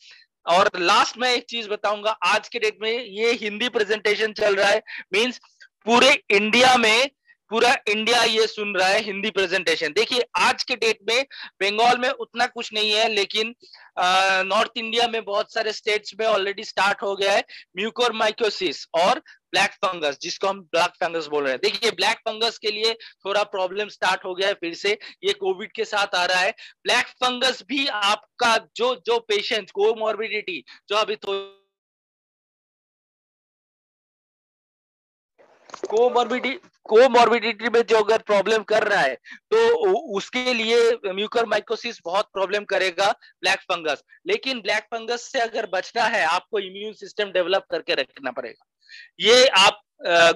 और 0.47 0.71
लास्ट 0.77 1.19
में 1.19 1.29
एक 1.31 1.45
चीज़ 1.49 1.69
बताऊँगा, 1.69 2.11
आज 2.11 2.49
के 2.49 2.59
डेट 2.59 2.79
में 2.83 2.91
ये 2.91 3.33
हिंदी 3.33 3.69
प्रेजेंटेशन 3.69 4.33
चल 4.33 4.55
रहा 4.55 4.69
है 4.69 4.83
मींस 5.13 5.41
पूरे 5.87 6.13
इंडिया 6.31 6.77
में 6.77 7.11
पूरा 7.53 7.73
इंडिया 7.89 8.23
ये 8.25 8.47
सुन 8.47 8.75
रहा 8.77 8.89
है 8.89 9.01
हिंदी 9.05 9.31
प्रेजेंटेशन 9.31 9.93
देखिए, 9.93 10.23
आज 10.39 10.63
के 10.63 10.77
डेट 10.77 10.99
में 11.09 11.23
बंगाल 11.63 11.99
में 11.99 12.09
उतना 12.09 12.47
कुछ 12.47 12.73
नहीं 12.75 12.93
है, 12.93 13.09
लेकिन 13.09 13.55
नॉर्थ 14.47 14.79
इंडिया 14.79 15.09
में 15.09 15.25
बहुत 15.25 15.53
सारे 15.55 15.73
स्टेट्स 15.73 16.15
में 16.21 16.27
ऑलरेडी 16.27 16.65
स्टार्ट 16.65 17.03
हो 17.03 17.15
गया 17.17 17.33
है 17.33 17.45
म्यूकोर 17.77 18.13
माइकोसिस 18.15 18.87
और 18.95 19.19
ब्लैक 19.53 19.73
फंगस 19.85 20.19
जिसको 20.23 20.49
हम 20.49 20.61
ब्लैक 20.73 20.93
फंगस 21.03 21.27
बोल 21.27 21.43
रहे 21.45 21.53
हैं। 21.53 21.61
देखिए 21.63 21.91
ब्लैक 21.93 22.19
फंगस 22.29 22.59
के 22.59 22.71
लिए 22.71 22.95
थोड़ा 23.25 23.43
प्रॉब्लम 23.53 23.89
स्टार्ट 23.91 24.25
हो 24.25 24.35
गया 24.35 24.49
है 24.49 24.55
फिर 24.55 24.75
से। 24.75 24.99
ये 25.25 25.33
कोविड 25.35 25.73
के 25.73 25.85
साथ 25.85 26.15
आ 26.17 26.25
रहा 26.25 26.41
है। 26.41 26.51
ब्लैक 26.85 27.07
फंगस 27.25 27.63
भी 27.69 27.87
आपका, 27.87 28.57
जो 28.77 28.95
जो 29.07 29.19
पेशेंट 29.29 29.71
कोमोर्बिडिटी 29.71 30.63
जो 30.89 30.97
अभी 30.97 31.17
थोड़ा 31.19 31.59
कोमोर्बिडिटी 35.89 36.59
कोमोर्बिडिटी 36.87 37.69
में 37.69 37.81
जो 37.83 37.97
अगर 37.97 38.23
प्रॉब्लम 38.23 38.63
कर 38.65 38.87
रहा 38.89 39.01
है 39.01 39.15
तो 39.53 39.91
उसके 40.17 40.55
लिए 40.55 40.79
म्यूकर 41.07 41.47
माइकोसिस 41.47 42.01
बहुत 42.05 42.29
प्रॉब्लम 42.33 42.65
करेगा 42.65 43.11
ब्लैक 43.13 43.61
फंगस। 43.63 44.03
लेकिन 44.27 44.61
ब्लैक 44.61 44.85
फंगस 44.85 45.31
से 45.33 45.41
अगर 45.41 45.69
बचना 45.73 46.05
है 46.07 46.25
आपको 46.27 46.59
इम्यून 46.61 46.93
सिस्टम 46.95 47.31
डेवलप 47.33 47.67
करके 47.71 47.95
रखना 47.95 48.31
पड़ेगा। 48.31 48.65
ये 49.21 49.47
आप 49.59 49.81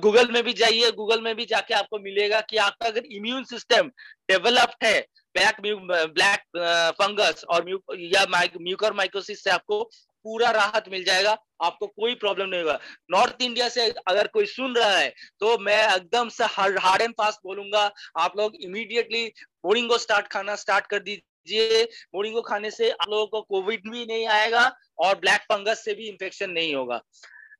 गूगल 0.03 0.31
में 0.33 0.43
भी 0.45 0.53
जाइए 0.53 0.91
गूगल 0.93 1.21
में 1.23 1.35
भी 1.37 1.45
जाके 1.45 1.75
आपको 1.75 1.99
मिलेगा 1.99 2.41
कि 2.41 2.57
आपका 2.57 2.87
अगर 2.87 3.05
इम्यून 3.07 3.45
सिस्टम 3.45 3.89
डेवलप्ड 4.29 4.85
है 4.85 5.01
ब्लैक 5.37 5.61
ब्लैक 5.61 6.95
फंगस 7.01 7.45
और 7.45 7.65
म्यू, 7.65 7.81
या 7.95 8.25
म्यूकर 8.61 8.93
माइकोसिस 8.93 9.43
से 9.45 9.51
आपको 9.51 9.83
पूरा 10.27 10.51
राहत 10.53 10.85
मिल 10.91 11.05
जाएगा, 11.05 11.37
आपको 11.63 11.87
कोई 11.89 12.15
प्रॉब्लम 12.17 12.49
नहीं 12.49 12.61
होगा। 12.61 12.79
नॉर्थ 13.11 13.43
इंडिया 13.43 13.69
से 13.69 13.89
अगर 14.09 14.27
कोई 14.29 14.47
सुन 14.49 14.75
रहा 14.77 14.97
है 14.97 15.09
तो 15.41 15.57
मैं 15.61 15.79
एकदम 15.87 16.29
से 16.31 16.45
हार्ड 16.47 17.03
एंड 17.03 17.15
फास्ट 17.15 17.41
बोलूँगा, 17.45 17.91
आप 18.19 18.37
लोग 18.37 18.57
इमीडिएटली 18.63 19.25
मोरिंगो 19.65 19.99
स्टार्ट 19.99 20.29
खाना 20.29 20.57
स्टार्ट 20.57 20.87
कर 20.87 20.99
दीजिए। 21.01 21.83
मोरिंगो 22.15 22.43
खाने 22.43 22.71
से 22.73 22.91
आप 22.91 23.09
लोगों 23.11 23.27
को 23.29 23.41
कोविड 23.45 23.91
भी 23.91 24.05
नहीं 24.07 24.27
आएगा 24.29 24.65
और 24.99 25.19
ब्लैक 25.21 25.41
फंगस 25.53 25.85
से 25.85 25.95
भी 25.95 26.09
इंफेक्शन 26.09 26.51
नहीं 26.51 26.75
होगा। 26.75 27.01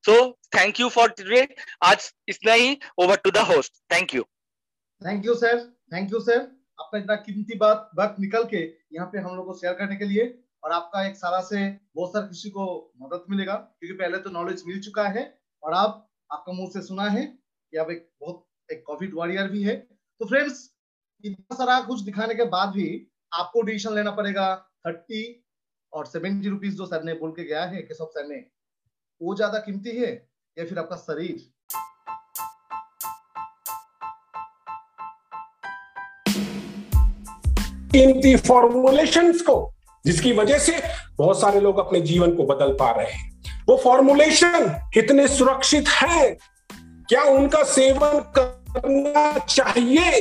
So 0.05 0.17
thank 0.55 0.81
you 0.81 0.89
for 0.91 1.09
today 1.11 1.47
आज 1.85 2.13
इतना 2.29 2.53
ही 2.55 2.79
over 2.99 3.17
to 3.19 3.31
the 3.31 3.47
host 3.49 3.73
thank 3.93 4.15
you 4.15 4.23
thank 5.03 5.27
you 5.27 5.35
sir 5.37 5.59
thank 5.93 6.13
you 6.13 6.21
sir 6.23 6.41
आपका 6.81 6.99
इतना 6.99 7.15
कीमती 7.19 7.57
बात 7.59 7.91
वक्त 7.99 8.21
निकल 8.21 8.45
के 8.47 8.59
यहाँ 8.95 9.07
पे 9.13 9.19
हम 9.19 9.37
लोग 9.37 9.47
को 9.47 9.55
शेयर 9.59 9.73
करने 9.75 9.97
के 9.97 10.05
लिए 10.05 10.25
और 10.63 10.73
आपका 10.73 11.07
एक 11.07 11.17
सारा 11.17 11.41
से 11.43 11.67
बहुत 11.97 12.13
सारे 12.13 12.27
किसी 12.29 12.51
को 12.51 12.93
मदद 13.03 13.25
मिलेगा, 13.31 13.55
क्योंकि 13.55 13.97
पहले 13.99 14.19
तो 14.19 14.31
नॉलेज 14.31 14.63
मिल 14.67 14.81
चुका 14.81 15.09
है 15.09 15.23
और 15.63 15.75
आप 15.75 16.03
आपका 16.31 16.53
मुँह 16.53 16.71
से 16.71 16.83
सुना 16.83 17.09
है 17.09 17.25
कि 17.25 17.77
आप 17.77 17.91
एक 17.91 18.09
बहुत, 18.21 18.47
एक 18.69 18.83
कोविड 18.87 19.15
वॉरियर 19.15 19.49
भी 19.49 19.63
है। 19.63 19.77
तो 19.77 20.27
फ्रेंड्स 20.27 20.71
इतना 21.25 21.57
सारा 21.57 21.81
कुछ 21.81 22.01
दिखाने 22.01 22.35
के 22.35 22.45
बाद 22.47 22.69
भी 22.69 22.87
आपको 23.33 23.63
डिसीज़न 23.63 23.95
लेना 23.95 24.11
पड़ेगा। 24.13 24.55
थर्टी 24.87 25.23
और 25.93 26.07
सेवेंटी 26.07 26.49
रुपीज़ 26.49 26.77
जो 26.77 26.87
सर 26.87 27.03
ने 27.05 27.15
बोल 27.15 27.31
के 27.33 27.45
गया 27.45 27.65
है, 27.65 27.83
केशव 27.83 28.05
सर 28.07 28.27
ने, 28.29 28.45
वो 29.21 29.35
ज़्यादा 29.35 29.59
कीमती 29.59 29.97
है 29.97 30.11
या 30.57 30.65
फिर 30.65 30.79
आपका 30.79 30.97
शरीर? 30.97 31.53
कीमती 37.93 38.37
फॉर्मुलेशंस 38.39 39.43
को 39.43 39.76
जिसकी 40.07 40.33
वजह 40.33 40.59
से 40.59 40.83
बहुत 41.19 41.41
सारे 41.41 41.61
लोग 41.61 41.79
अपने 41.79 42.01
जीवन 42.01 42.31
को 42.31 42.45
बदल 42.45 42.73
पा 42.73 42.91
रहे 42.91 43.07
हैं। 43.07 43.43
वो 43.69 43.77
फॉर्मुलेशन 43.77 44.69
कितने 44.95 45.29
सुरक्षित 45.29 45.89
है? 45.89 46.31
क्या 47.09 47.23
उनका 47.23 47.63
सेवन 47.63 48.33
करना 48.39 49.39
चाहिए? 49.39 50.21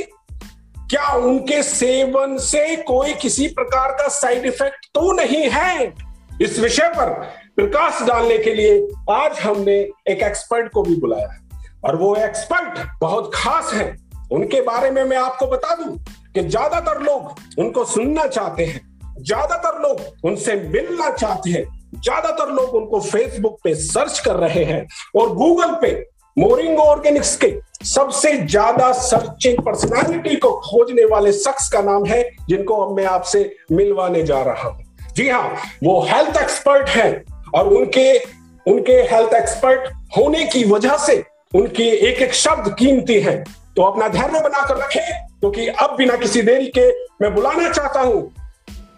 क्या 0.90 1.08
उनके 1.08 1.62
सेवन 1.62 2.38
से 2.38 2.76
कोई 2.76 3.14
किसी 3.14 3.46
प्रकार 3.48 3.92
का 3.92 4.08
साइड 4.08 4.46
इफ़ेक्ट 4.46 4.86
तो 4.86 5.12
नहीं 5.12 5.48
है? 5.50 5.94
इस 6.42 6.58
विषय 6.58 6.88
पर 6.88 7.10
प्रकाश 7.56 8.02
डालने 8.02 8.38
के 8.38 8.54
लिए 8.54 8.88
आज 9.10 9.38
हमने 9.38 9.76
एक 10.08 10.22
एक्सपर्ट 10.22 10.72
को 10.72 10.82
भी 10.82 10.96
बुलाया 10.96 11.28
है। 11.28 11.38
और 11.84 11.96
वो 11.96 12.16
एक्सपर्ट 12.16 12.78
बहुत 13.00 13.30
खास 13.34 13.72
है। 13.74 13.96
उनके 14.32 14.60
बारे 14.60 14.90
में 14.90 15.04
मैं 15.04 15.16
आपको 15.16 15.46
बता 15.46 15.74
दूँ 15.74 15.96
कि 16.34 16.42
ज़्यादातर 16.42 17.02
लोग 17.02 17.34
उनको 17.58 17.84
सुनना 17.84 18.26
चाहते 18.26 18.64
हैं। 18.64 18.95
ज़्यादातर 19.18 19.80
लोग 19.82 20.00
उनसे 20.24 20.54
मिलना 20.56 21.10
चाहते 21.10 21.50
हैं। 21.50 21.64
ज़्यादातर 21.94 22.52
लोग 22.52 22.74
उनको 22.74 23.00
फेसबुक 23.00 23.58
पे 23.64 23.74
सर्च 23.76 24.18
कर 24.18 24.36
रहे 24.38 24.64
हैं 24.64 24.86
और 25.16 25.34
गूगल 25.34 25.74
पे 25.82 25.92
मोरिंगो 26.36 26.82
ऑर्गेनिक्स 26.82 27.36
के 27.36 27.54
सबसे 27.84 28.32
ज़्यादा 28.38 28.90
सर्चिंग 28.92 29.58
पर्सनालिटी 29.66 30.36
को 30.36 30.50
खोजने 30.60 31.04
वाले 31.04 31.32
शख्स 31.34 31.68
का 31.68 31.80
नाम 31.82 32.04
है, 32.04 32.22
जिनको 32.48 32.76
अब 32.76 32.96
मैं 32.96 33.04
आपसे 33.06 33.50
मिलवाने 33.72 34.22
जा 34.22 34.42
रहा 34.42 34.68
हूँ। 34.68 34.84
जी 35.16 35.28
हाँ 35.28 35.56
वो 35.84 36.00
हेल्थ 36.08 36.40
एक्सपर्ट 36.42 36.88
है 36.88 37.24
और 37.54 37.72
उनके 37.74 38.18
उनके 38.66 38.92
हेल्थ 39.10 39.34
एक्सपर्ट 39.34 39.92
होने 40.16 40.44
की 40.44 40.64
वजह 40.64 40.96
से 40.96 41.22
उनकी 41.54 41.88
एक 41.88 42.22
एक 42.22 42.34
शब्द 42.34 42.74
कीमती 42.78 43.20
है। 43.20 43.42
तो 43.76 43.82
अपना 43.82 44.08
धैर्य 44.08 44.40
बनाकर 44.40 44.76
रखें, 44.76 45.12
क्योंकि 45.40 45.66
तो 45.66 45.84
अब 45.84 45.96
बिना 45.96 46.16
किसी 46.16 46.42
देरी 46.42 46.66
के 46.68 46.88
मैं 47.20 47.34
बुलाना 47.34 47.70
चाहता 47.70 48.00
हूँ। 48.00 48.22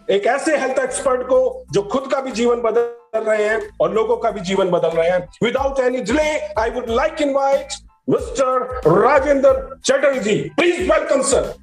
एक 0.10 0.26
ऐसे 0.28 0.58
हेल्थ 0.58 0.80
एक्सपर्ट 0.80 1.22
को 1.28 1.40
जो 1.74 1.82
खुद 1.92 2.12
का 2.12 2.20
भी 2.22 2.32
जीवन 2.32 2.62
बदल 2.62 3.24
रहे 3.24 3.44
हैं 3.44 3.60
और 3.82 3.94
लोगों 3.94 4.18
का 4.18 4.32
भी 4.32 4.42
जीवन 4.42 4.70
बदल 4.72 4.90
रहे 4.90 5.10
हैं 5.10 5.20
without 5.44 5.80
any 5.80 6.02
delay 6.02 6.30
I 6.60 6.70
would 6.70 6.90
like 6.92 7.22
invite 7.22 7.74
mister 8.10 8.82
Rajendra 8.88 9.54
Chatterjee 9.82 10.40
please 10.58 10.80
welcome 10.92 11.22
sir 11.34 11.54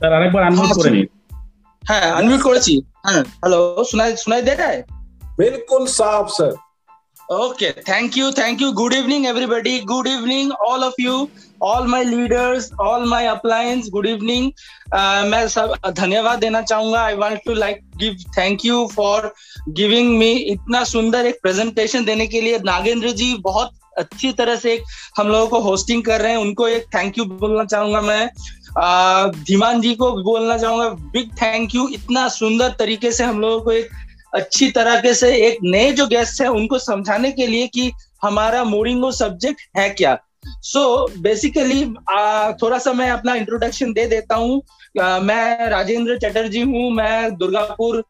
sir 0.00 0.12
আরেকবার 0.12 0.42
আনমিউট 0.44 0.70
করে 0.76 0.90
নিন 0.90 1.08
হ্যাঁ 1.82 2.06
আনমিউট 2.20 2.42
করেছি 2.42 2.74
হ্যাঁ 3.06 3.22
হ্যালো 3.42 3.60
শোনাই 3.90 4.10
শোনাই 4.22 4.42
দেয় 4.48 4.78
बिल्कुल 5.38 5.84
साफ 5.88 6.26
sir 6.28 6.50
Thank 7.27 8.15
you, 8.15 8.31
thank 8.31 8.61
you. 8.61 8.71
Good 8.71 8.93
evening, 8.93 9.25
everybody. 9.25 9.83
Good 9.83 10.05
evening, 10.05 10.51
all 10.63 10.83
of 10.83 10.93
you, 10.99 11.29
all 11.59 11.87
my 11.87 12.03
leaders, 12.03 12.71
all 12.77 13.03
my 13.03 13.23
appliance. 13.23 13.89
Good 13.89 14.05
evening. 14.05 14.53
Uh, 14.93 15.25
मैं 15.25 15.47
सब 15.47 15.73
धन्यवाद 15.97 16.39
देना 16.39 16.61
चाहूँगा 16.61 17.01
I 17.01 17.15
want 17.15 17.39
to 17.45 17.53
like 17.53 17.81
give 17.97 18.17
thank 18.37 18.65
you 18.65 18.87
for 18.95 19.33
giving 19.69 20.17
me 20.17 20.31
इतना 20.53 20.83
सुंदर 20.83 21.25
एक 21.25 21.39
presentation 21.41 22.05
देने 22.05 22.27
के 22.27 22.41
लिए 22.41 22.59
नागेंद्र 22.65 23.11
जी 23.11 23.33
बहुत 23.43 23.73
अच्छी 23.97 24.31
तरह 24.33 24.55
से 24.55 24.79
हम 25.17 25.27
लोगों 25.27 25.47
को 25.47 25.59
होस्टिंग 25.69 26.03
कर 26.03 26.21
रहे 26.21 26.31
हैं 26.31 26.37
उनको 26.37 26.67
एक 26.67 26.85
थैंक 26.95 27.17
यू 27.17 27.25
बोलना 27.25 27.65
चाहूँगा 27.65 28.01
मैं 28.01 28.29
धीमान 29.47 29.81
जी 29.81 29.95
को 29.95 30.11
बोलना 30.23 30.57
चाहूँगा 30.57 30.89
बिग 31.11 31.31
थैंक 31.41 31.75
यू 31.75 31.87
इतना 31.93 32.27
सुंदर 32.29 32.75
तरीके 32.79 33.11
से 33.11 33.23
हम 33.23 33.39
लोगों 33.41 33.61
को 33.61 33.71
एक 33.71 33.89
अच्छी 34.35 34.69
तरीके 34.71 35.13
से 35.13 35.35
एक 35.47 35.57
नए 35.63 35.91
जो 35.91 36.07
गेस्ट 36.07 36.41
है 36.41 36.47
उनको 36.51 36.79
समझाने 36.79 37.31
के 37.31 37.47
लिए 37.47 37.67
कि 37.67 37.91
हमारा 38.23 38.63
मोरिंगो 38.63 39.11
सब्जेक्ट 39.13 39.61
है 39.77 39.89
क्या। 39.91 40.17
सो 40.45 40.79
so, 40.79 41.17
बेसिकली 41.19 41.85
थोड़ा 42.61 42.77
सा 42.79 42.93
मैं 42.93 43.09
अपना 43.11 43.35
इंट्रोडक्शन 43.35 43.93
दे 43.93 44.05
देता 44.07 44.35
हूँ। 44.35 44.61
मैं 45.23 45.69
राजेंद्र 45.69 46.17
चटर्जी 46.19 46.61
हूँ 46.61 46.89
मैं 46.91 47.35
दुर्गापुर 47.37 48.03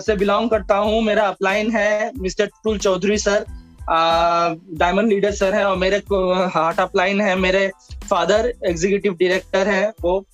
से 0.00 0.16
बिलोंग 0.16 0.50
करता 0.50 0.76
हूँ। 0.76 1.02
मेरा 1.02 1.26
अपलाइन 1.28 1.70
है 1.76 2.10
mister 2.18 2.50
Tul 2.64 2.78
Chowdhury 2.78 3.18
sir. 3.18 3.44
Diamond 3.88 5.08
leader 5.08 5.32
sir 5.32 5.54
है 5.54 5.64
और 5.64 5.76
मेरे 5.76 5.96
हार्ट 6.54 6.80
अपलाइन 6.80 7.20
है। 7.20 7.34
मेरे 7.36 7.70
फादर 8.10 8.52
एग्जीक्यूटिव 8.66 9.12
डायरेक्टर 9.12 9.68
है 9.68 9.92
वो। 10.02 10.24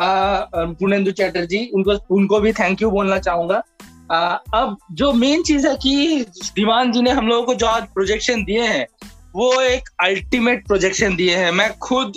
पुनेंदु 0.00 1.10
चटर्जी 1.12 1.64
उनको 1.74 1.96
उनको 2.14 2.40
भी 2.40 2.52
थैंक 2.52 2.82
यू 2.82 2.90
बोलना 2.90 3.18
चाहूँगा। 3.18 3.62
अब 4.10 4.76
जो 4.92 5.12
मेन 5.12 5.42
चीज़ 5.42 5.66
है 5.68 5.74
कि 5.76 6.24
दीवान 6.54 6.92
जी 6.92 7.02
ने 7.02 7.10
हम 7.10 7.28
लोगों 7.28 7.44
को 7.46 7.54
जो 7.54 7.66
आज 7.66 7.82
प्रोजेक्शन 7.94 8.44
दिए 8.44 8.62
हैं, 8.62 8.86
वो 9.34 9.60
एक 9.62 9.88
अल्टीमेट 10.02 10.66
प्रोजेक्शन 10.66 11.14
दिए 11.16 11.34
हैं। 11.36 11.50
मैं 11.52 11.68
खुद 11.78 12.12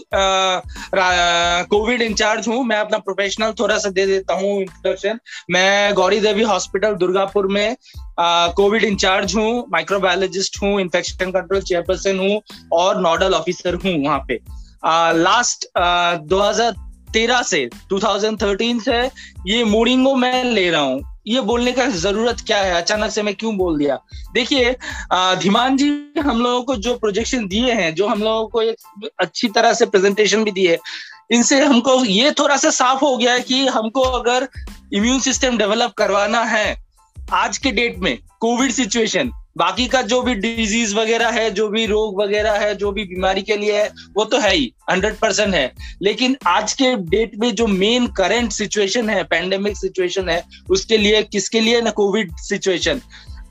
कोविड 1.71 2.01
इंचार्ज 2.01 2.47
हूँ। 2.47 2.63
मैं 2.65 2.77
अपना 2.77 2.97
प्रोफेशनल 2.99 3.51
थोड़ा 3.60 3.77
सा 3.77 3.89
दे 3.89 4.06
देता 4.06 4.34
हूँ 4.36 4.60
इंट्रोडक्शन 4.62 5.19
मैं 5.51 5.93
गौरी 5.95 6.19
देवी 6.19 6.43
हॉस्पिटल 6.43 6.95
दुर्गापुर 6.95 7.47
में 7.47 7.75
कोविड 8.19 8.84
इंचार्ज 8.84 9.36
हूँ। 9.36 9.65
माइक्रोबायोलॉजिस्ट 9.71 10.62
हूँ 10.63 10.79
इन्फेक्शन 10.82 11.32
कंट्रोल 11.32 11.62
चेयरपर्सन 11.62 12.19
हूँ 12.19 12.41
और 12.73 13.01
नोडल 13.01 13.34
ऑफिसर 13.34 13.75
हूँ 13.86 13.97
वहाँ 14.06 14.19
पे। 14.27 14.39
लास्ट 15.21 15.67
दो 16.27 16.41
हज़ार 16.41 16.71
तेरह 17.13 17.41
से 17.43 17.67
2013 17.89 18.79
से 18.82 19.01
ये 19.47 19.63
मोरिंगो 19.65 20.15
मैं 20.15 20.43
ले 20.45 20.69
रहा 20.69 20.82
हूँ। 20.82 21.01
ये 21.26 21.42
बोलने 21.42 21.72
का 21.72 21.86
ज़रूरत 21.88 22.42
क्या 22.48 22.58
है? 22.58 22.74
अचानक 22.74 23.12
से 23.12 23.22
मैं 23.24 23.34
क्यों 23.36 23.56
बोल 23.58 23.78
दिया? 23.78 23.96
देखिए 24.34 24.72
धीमान 25.42 25.78
जी, 25.78 25.90
हम 26.20 26.42
लोगों 26.42 26.64
को 26.64 26.76
जो 26.78 26.96
प्रोजेक्शन 26.98 27.48
दिए 27.48 27.74
हैं, 27.74 27.94
जो 27.96 28.08
हम 28.08 28.24
लोगों 28.24 28.48
को 28.48 28.62
एक 28.62 29.10
अच्छी 29.20 29.48
तरह 29.50 29.74
से 29.74 29.86
प्रेजेंटेशन 29.86 30.44
भी 30.44 30.52
दिए, 30.52 30.78
इनसे 31.32 31.60
हमको 31.62 32.04
ये 32.06 32.32
थोड़ा 32.32 32.58
सा 32.58 32.70
साफ़ 32.70 33.00
हो 33.00 33.16
गया 33.18 33.34
है 33.34 33.40
कि 33.42 33.66
हमको 33.68 34.02
अगर 34.02 34.48
इम्यून 34.94 35.20
सिस्टम 35.20 35.58
डेवलप 35.58 35.94
करवाना 35.98 36.44
है, 36.46 36.76
आज 37.34 37.58
के 37.58 37.72
डेट 37.72 37.98
में 38.00 38.18
कोविड 38.40 38.72
सिचुएशन 38.72 39.32
बाकी 39.58 39.88
का 39.88 40.02
जो 40.02 40.22
भी 40.22 40.34
डिज़ीज़ 40.36 40.96
वगैरह 40.96 41.30
है, 41.30 41.50
जो 41.52 41.68
भी 41.68 41.86
रोग 41.86 42.22
वगैरह 42.22 42.54
है, 42.58 42.74
जो 42.76 42.92
भी 42.92 43.04
बीमारी 43.04 43.42
के 43.42 43.58
लिए 43.58 43.82
है, 43.82 43.89
वो 44.16 44.26
तो 44.26 44.39
है 44.39 44.54
ही 44.56 44.72
हंड्रेड 44.92 45.16
परसेंट 45.16 45.54
है। 45.56 45.72
लेकिन 46.02 46.38
आज 46.48 46.74
के 46.74 46.96
डेट 46.96 47.36
में 47.36 47.54
जो 47.56 47.68
मेन 47.68 48.08
करंट 48.08 48.52
सिचुएशन 48.52 49.10
है 49.10 49.24
पैंडेमिक 49.24 49.78
सिचुएशन 49.78 50.30
है, 50.30 50.44
उसके 50.70 50.98
लिए, 50.98 51.22
किसके 51.24 51.60
लिए 51.60 51.82
ना 51.82 51.92
कोविड 51.92 52.36
सिचुएशन 52.39 53.02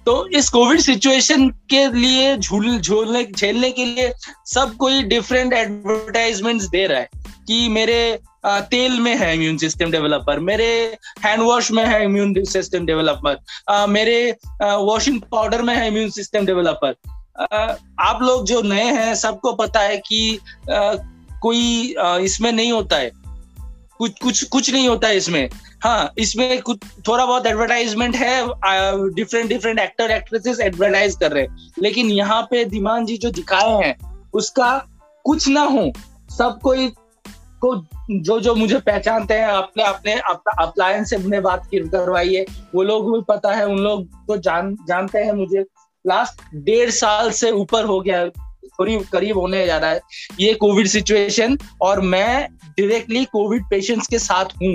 तो 0.07 0.27
इस 0.29 0.49
कोविड 0.49 0.81
सिचुएशन 0.81 1.49
के 1.71 1.87
लिए 1.93 2.37
झूल, 2.37 2.79
झूलने, 2.79 3.25
झेलने 3.27 3.71
के 3.71 3.85
लिए 3.85 4.13
सब 4.47 4.75
कोई 4.77 5.03
डिफरेंट 5.03 5.53
एडवर्टाइजमेंट्स 5.53 6.65
दे 6.65 6.87
रहा 6.87 6.99
है 6.99 7.09
कि 7.49 7.69
मेरे 7.69 8.19
तेल 8.45 8.99
में 9.01 9.15
है 9.17 9.35
इम्यून 9.35 9.57
सिस्टम 9.57 9.91
डेवलपर 9.91 10.39
मेरे 10.41 10.67
हैंड 11.25 11.43
वॉश 11.43 11.71
में 11.73 11.85
है 11.85 12.03
इम्यून 12.05 12.35
सिस्टम 12.45 12.87
डेवलपर 12.87 13.87
मेरे 13.89 14.37
वॉशिंग 14.63 15.21
पाउडर 15.33 15.63
में 15.63 15.75
है 15.77 15.87
इम्यून 15.89 16.11
सिस्टम 16.11 16.47
डेवलपर 16.47 16.95
आप 18.01 18.19
लोग 18.23 18.45
जो 18.47 18.61
नए 18.63 18.85
हैं, 18.85 19.15
सबको 19.15 19.53
पता 19.53 19.81
है 19.81 19.97
कि 19.99 20.39
कोई 21.43 21.95
इसमें 22.25 22.51
नहीं 22.53 22.73
होता 22.73 22.97
है। 22.97 23.11
कुछ 23.99 24.19
कुछ 24.23 24.43
कुछ 24.45 24.71
नहीं 24.73 24.89
होता 24.89 25.09
है 25.09 25.17
इसमें। 25.17 25.49
हाँ 25.85 26.13
इसमें 26.19 26.61
कुछ, 26.63 26.79
थोड़ा 27.09 27.25
बहुत 27.27 27.47
एडवर्टाइजमेंट 27.47 28.17
है 28.17 28.45
different 29.15 29.49
different 29.49 29.79
actor 29.79 30.11
actresses 30.11 30.61
advertise 30.61 31.17
कर 31.21 31.33
रहे 31.33 31.43
हैं। 31.43 31.73
लेकिन 31.79 32.11
यहाँ 32.11 32.43
पे, 32.43 32.65
धीमान 32.65 33.07
जी 33.07 33.17
जो 33.17 33.31
दिखाए 33.31 33.71
हैं, 33.83 33.97
उसका 34.35 34.77
कुछ 35.25 35.49
ना 35.49 35.63
हो 35.63 35.91
सब 36.31 36.59
कोई 36.63 36.89
को 37.65 37.75
जो 38.23 38.39
जो 38.41 38.55
मुझे 38.55 38.79
पहचानते 38.81 39.35
हैं, 39.35 39.47
अपने 39.47 39.83
अपने 39.85 40.15
अप्लायंस 40.59 41.11
से 41.11 41.17
अपने 41.17 41.41
बात 41.41 41.69
करवाई 41.75 42.35
है। 42.35 42.45
वो 42.75 42.83
लोग 42.83 43.13
भी 43.13 43.21
पता 43.29 43.55
है, 43.55 43.67
उन 43.67 43.79
लोग 43.79 44.07
तो 44.29 44.37
जान, 44.39 44.75
जानते 44.89 45.19
हैं 45.19 45.33
मुझे। 45.33 45.65
लास्ट 46.05 46.43
डेढ़ 46.65 46.91
साल 46.91 47.31
से 47.33 47.51
ऊपर 47.51 47.85
हो 47.85 48.01
गया 48.01 48.27
थोड़ी 48.29 48.99
करीब 49.13 49.39
होने 49.39 49.65
जा 49.67 49.77
रहा 49.79 49.91
है 49.91 50.01
ये 50.41 50.53
कोविड 50.55 50.87
सिचुएशन 50.87 51.57
और 51.83 52.01
मैं 52.01 52.49
डायरेक्टली 52.79 53.25
कोविड 53.25 53.65
पेशेंट्स 53.71 54.07
के 54.07 54.19
साथ 54.19 54.55
हूँ। 54.63 54.73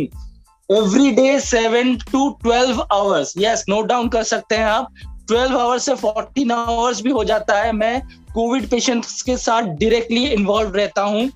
Every 0.69 1.11
day 1.11 1.39
seven 1.39 1.95
to 2.11 2.29
twelve 2.43 2.81
hours 2.91 3.33
yes 3.37 3.63
note 3.69 3.85
down 3.85 4.09
कर 4.09 4.23
सकते 4.23 4.55
हैं 4.55 4.65
आप। 4.65 4.87
ट्वेल्व 5.27 5.57
आवर्स 5.57 5.85
से 5.85 5.95
फोर्टीन 5.95 6.51
आवर्स 6.51 7.01
भी 7.01 7.11
हो 7.11 7.23
जाता 7.23 7.59
है। 7.61 7.71
मैं 7.71 8.01
कोविड 8.33 8.69
पेशेंट्स 8.69 9.21
के 9.21 9.37
साथ 9.37 9.61
डायरेक्टली 9.79 10.25
इन्वॉल्व 10.25 10.75
रहता 10.75 11.01
हूँ। 11.01 11.29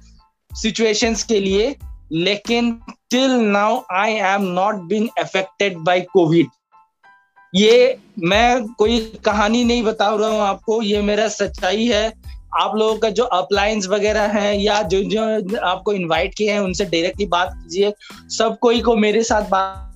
सिचुएशंस 0.54 1.24
के 1.24 1.40
लिए, 1.40 1.76
लेकिन 2.12 2.72
till 3.10 3.32
now 3.32 3.82
I 3.92 4.14
am 4.14 4.42
not 4.44 4.76
been 4.84 5.10
affected 5.20 5.78
by 5.78 6.02
covid 6.14 6.48
ये 7.54 7.98
मैं 8.20 8.68
कोई 8.68 9.00
कहानी 9.26 9.64
नहीं 9.64 9.84
बता 9.84 10.08
रहा 10.16 10.30
हूँ 10.30 10.42
आपको, 10.42 10.82
ये 10.82 11.02
मेरा 11.02 11.28
सच्चाई 11.28 11.86
है। 11.86 12.14
आप 12.62 12.76
लोगों 12.76 12.98
का 12.98 13.10
जो 13.10 13.24
अप्लायंस 13.24 13.88
वगैरह 13.88 14.28
है, 14.40 14.62
या 14.62 14.82
जो 14.84 15.02
जो 15.04 15.58
आपको 15.60 15.94
इनवाइट 15.94 16.34
किए 16.36 16.52
हैं, 16.52 16.60
उनसे 16.60 16.86
डायरेक्टली 16.86 17.26
बात 17.26 17.54
कीजिए। 17.54 17.94
सब 18.38 18.58
कोई 18.62 18.82
को 18.82 18.96
मेरे 18.96 19.24
साथ 19.24 19.50
बात 19.50 19.91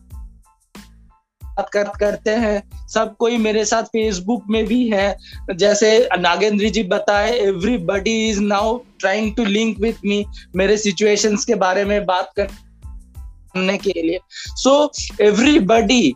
बात 1.58 1.70
कर, 1.70 1.84
करते 1.84 2.32
हैं। 2.32 2.88
सब 2.88 3.18
कोई 3.18 3.38
मेरे 3.38 3.66
साथ 3.66 3.84
फेसबुक 3.84 4.44
में 4.50 4.66
भी 4.66 4.90
है। 4.90 5.18
जैसे 5.56 6.10
नागेंद्र 6.20 6.70
जी 6.70 6.84
बताए 6.84 7.40
everybody 7.40 8.30
is 8.30 8.42
now 8.42 8.78
trying 8.78 9.36
to 9.36 9.46
link 9.46 9.80
with 9.80 9.94
me 10.06 10.26
मेरे 10.56 10.78
सिचुएशंस 10.78 11.46
के 11.46 11.56
बारे 11.56 11.86
में 11.86 12.06
बात 12.06 12.32
करने 12.40 13.78
के 13.78 14.02
लिए। 14.02 14.20
सो 14.46 14.92
so, 14.96 15.22
एवरीबडी 15.22 16.14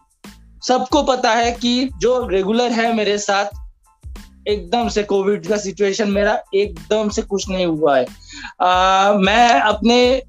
सबको 0.67 1.04
पता 1.04 1.32
है 1.32 1.52
कि 1.52 1.89
जो 1.97 2.28
रेगुलर 2.28 2.71
है 2.71 2.93
मेरे 2.93 3.17
साथ 3.17 3.45
एकदम 4.47 4.88
से 4.88 5.04
कोविड 5.04 5.47
का 5.47 5.58
सिचुएशन 5.58 6.12
मेरा 6.12 6.43
एकदम 6.56 7.10
से 7.10 7.21
कुछ 7.21 7.49
नहीं 7.49 7.65
हुआ 7.65 7.99
है। 7.99 8.06
आ, 8.62 9.13
मैं 9.13 9.49
अपने 9.49 10.23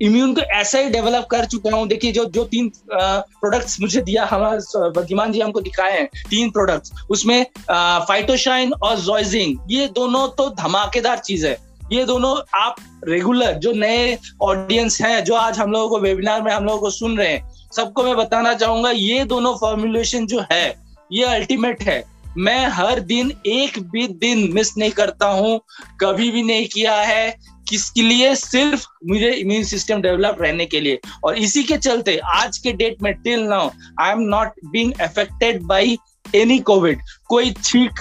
इम्यून 0.00 0.34
को 0.34 0.40
ऐसा 0.40 0.78
ही 0.78 0.88
डेवलप 0.90 1.26
कर 1.30 1.44
चुका 1.44 1.76
हूँ। 1.76 1.86
देखिए, 1.88 2.12
जो 2.12 2.24
जो 2.26 2.44
तीन 2.46 2.70
प्रोडक्ट्स 2.88 3.80
मुझे 3.80 4.00
दिया, 4.00 4.24
हमारा 4.24 4.88
वर्धमान 4.88 5.32
जी 5.32 5.40
हमको 5.40 5.60
दिखाए 5.60 5.98
हैं, 5.98 6.08
तीन 6.30 6.50
प्रोडक्ट्स 6.50 6.92
उसमें 7.10 7.44
फाइटोशाइन 7.70 8.72
और 8.74 8.98
जॉइजिंग 9.00 9.56
ये 9.70 9.86
दोनों 9.94 10.26
तो 10.28 10.48
धमाकेदार 10.52 11.18
चीज़ 11.20 11.46
है। 11.46 11.56
ये 11.92 12.04
दोनों 12.04 12.36
आप 12.56 12.76
रेगुलर 13.04 13.52
जो 13.54 13.72
नए 13.72 14.16
ऑडियंस 14.42 15.00
हैं, 15.02 15.24
जो 15.24 15.34
आज 15.34 15.58
हम 15.58 15.72
लोगों 15.72 15.88
को 15.88 15.98
वेबिनार 16.00 16.42
में 16.42 16.52
हम 16.52 16.64
लोगों 16.64 16.80
को 16.80 16.90
सुन 16.90 17.16
रहे 17.18 17.28
हैं, 17.28 17.70
सबको 17.72 18.02
मैं 18.02 18.16
बताना 18.16 18.54
चाहूँगा, 18.54 18.90
ये 18.90 19.24
दोनों 19.24 19.54
फॉर्मुलेशन 19.56 20.26
जो 20.26 20.44
है, 20.52 20.74
ये 21.12 21.24
अल्टीमेट 21.26 21.82
है। 21.82 22.02
मैं 22.36 22.66
हर 22.68 23.00
दिन 23.02 23.32
एक 23.46 23.78
भी 23.90 24.06
दिन 24.20 24.48
मिस 24.52 24.76
नहीं 24.78 24.90
करता 24.92 25.26
हूँ, 25.28 25.60
कभी 26.00 26.30
भी 26.30 26.42
नहीं 26.42 26.66
किया 26.68 26.94
है 26.94 27.36
किसके 27.68 28.02
लिए? 28.02 28.34
सिर्फ़ 28.36 28.86
मुझे 29.08 29.30
इम्यून 29.32 29.64
सिस्टम 29.64 30.02
डेवलप 30.02 30.36
रहने 30.40 30.66
के 30.66 30.80
लिए। 30.80 30.98
और 31.24 31.38
इसी 31.38 31.62
के 31.64 31.76
चलते, 31.78 32.16
आज 32.16 32.58
के 32.58 32.72
डेट 32.72 33.02
में 33.02 33.12
till 33.14 33.44
now 33.44 33.70
I 34.00 34.12
am 34.12 34.20
not 34.20 34.52
being 34.66 34.92
affected 35.02 35.62
by 35.62 35.96
any 36.34 36.58
covid 36.60 37.00
कोई 37.28 37.50
छींक 37.54 38.00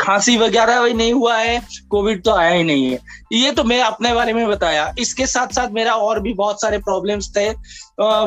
खांसी 0.00 0.36
वगैरह 0.36 0.82
भी 0.82 0.92
नहीं 0.94 1.12
हुआ 1.12 1.36
है 1.36 1.60
कोविड 1.90 2.22
तो 2.24 2.30
आया 2.32 2.50
ही 2.50 2.62
नहीं 2.64 2.90
है। 2.90 2.98
ये 3.32 3.50
तो 3.52 3.62
मैं 3.64 3.80
अपने 3.82 4.12
बारे 4.14 4.32
में 4.32 4.46
बताया। 4.48 4.94
इसके 4.98 5.26
साथ 5.26 5.54
साथ 5.54 5.70
मेरा 5.74 5.94
और 5.94 6.20
भी 6.22 6.32
बहुत 6.34 6.60
सारे 6.62 6.78
प्रॉब्लम्स 6.78 7.30
थे 7.36 7.48